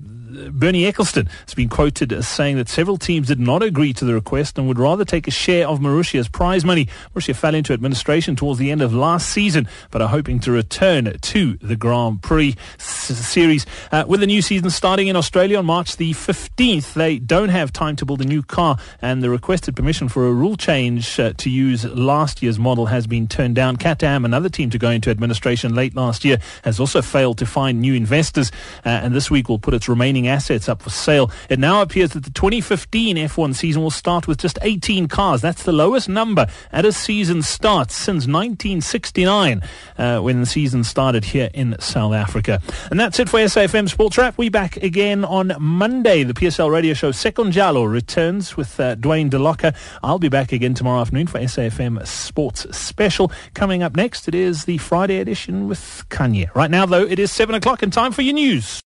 Bernie 0.53 0.83
Ecclestone 0.83 1.29
has 1.47 1.55
been 1.55 1.69
quoted 1.69 2.13
as 2.13 2.27
saying 2.29 2.57
that 2.57 2.69
several 2.69 2.97
teams 2.97 3.29
did 3.29 3.41
not 3.41 3.63
agree 3.63 3.93
to 3.95 4.05
the 4.05 4.15
request 4.15 4.59
and 4.59 4.67
would 4.69 4.79
rather 4.79 5.05
take 5.05 5.27
a 5.29 5.31
share 5.31 5.67
of 5.69 5.81
Marussia's 5.81 6.29
prize 6.29 6.65
money. 6.65 6.89
Marussia 7.15 7.35
fell 7.35 7.55
into 7.55 7.73
administration 7.73 8.37
towards 8.37 8.59
the 8.59 8.71
end 8.71 8.83
of 8.83 8.93
last 8.95 9.29
season, 9.31 9.69
but 9.91 10.03
are 10.03 10.09
hoping 10.09 10.41
to 10.41 10.51
return 10.53 11.17
to 11.21 11.55
the 11.59 11.77
Grand 11.77 12.23
Prix 12.23 12.55
s- 12.79 12.87
series. 13.29 13.67
Uh, 13.93 14.05
with 14.07 14.21
the 14.21 14.27
new 14.27 14.43
season 14.43 14.71
starting 14.71 15.09
in 15.09 15.17
Australia 15.17 15.59
on 15.59 15.67
March 15.67 15.97
the 15.97 16.13
15th, 16.13 16.95
they 16.95 17.19
don't 17.19 17.51
have 17.51 17.73
time 17.73 17.97
to 17.97 18.05
build 18.05 18.21
a 18.21 18.25
new 18.25 18.43
car, 18.43 18.79
and 19.01 19.23
the 19.23 19.31
requested 19.31 19.77
permission 19.77 20.09
for 20.09 20.27
a 20.27 20.33
rule 20.33 20.57
change 20.57 21.19
uh, 21.21 21.33
to 21.39 21.51
use 21.51 21.85
last 21.85 22.43
year's 22.43 22.59
model 22.59 22.87
has 22.87 23.07
been 23.07 23.29
turned 23.29 23.55
down. 23.55 23.77
Caterham, 23.77 24.25
another 24.25 24.49
team 24.49 24.71
to 24.71 24.79
go 24.79 24.91
into 24.91 25.11
administration 25.11 25.75
late 25.75 25.95
last 25.95 26.25
year, 26.25 26.39
has 26.63 26.81
also 26.81 27.03
failed 27.03 27.39
to 27.39 27.47
find 27.47 27.81
new 27.81 27.95
investors, 27.95 28.51
uh, 28.85 28.89
and 28.89 29.15
this 29.15 29.31
week 29.31 29.49
will 29.49 29.59
put 29.59 29.75
its 29.75 29.89
remaining 29.89 30.24
racing 30.25 30.29
assets 30.29 30.69
up 30.69 30.83
for 30.83 30.91
sale. 30.91 31.31
It 31.49 31.59
now 31.59 31.83
appears 31.83 32.11
that 32.13 32.25
the 32.25 32.31
2015 32.31 33.17
F1 33.17 33.55
season 33.55 33.83
will 33.83 33.91
start 33.91 34.27
with 34.27 34.39
just 34.39 34.59
18 34.63 35.09
cars. 35.09 35.41
That's 35.41 35.65
the 35.65 35.73
lowest 35.73 36.09
number 36.09 36.47
at 36.73 36.85
a 36.85 36.93
season 36.93 37.43
start 37.43 37.91
since 37.91 38.27
1969 38.27 39.63
uh, 39.99 40.21
when 40.21 40.41
the 40.41 40.47
season 40.47 40.85
started 40.85 41.25
here 41.25 41.51
in 41.55 41.77
South 41.81 42.15
Africa. 42.15 42.61
And 42.91 42.99
that's 42.99 43.19
it 43.19 43.29
for 43.29 43.39
SAFM 43.39 43.89
Sports 43.89 44.19
Wrap. 44.19 44.39
We 44.39 44.49
back 44.49 44.77
again 44.79 45.25
on 45.25 45.53
Monday. 45.59 46.25
The 46.25 46.35
PSL 46.35 46.71
radio 46.71 46.95
show 46.95 47.13
Sekonjalo 47.13 47.91
returns 47.91 48.57
with 48.57 48.81
uh, 48.81 48.97
Dwayne 48.97 49.31
DeLocca. 49.31 49.75
I'll 50.03 50.19
be 50.19 50.29
back 50.29 50.53
again 50.53 50.75
tomorrow 50.75 51.01
afternoon 51.01 51.27
for 51.27 51.39
SAFM 51.39 52.07
Sports 52.07 52.67
Special. 52.77 53.31
Coming 53.55 53.83
up 53.83 53.97
next, 53.97 54.29
it 54.29 54.35
is 54.35 54.65
the 54.65 54.79
Friday 54.79 55.19
edition 55.19 55.69
with 55.69 56.05
Kanye. 56.09 56.55
Right 56.55 56.71
now, 56.71 56.87
though, 56.87 57.05
it 57.05 57.19
is 57.19 57.31
7 57.31 57.55
o'clock 57.55 57.83
and 57.83 57.93
time 57.93 58.13
for 58.13 58.23
your 58.23 58.35
news. 58.35 58.83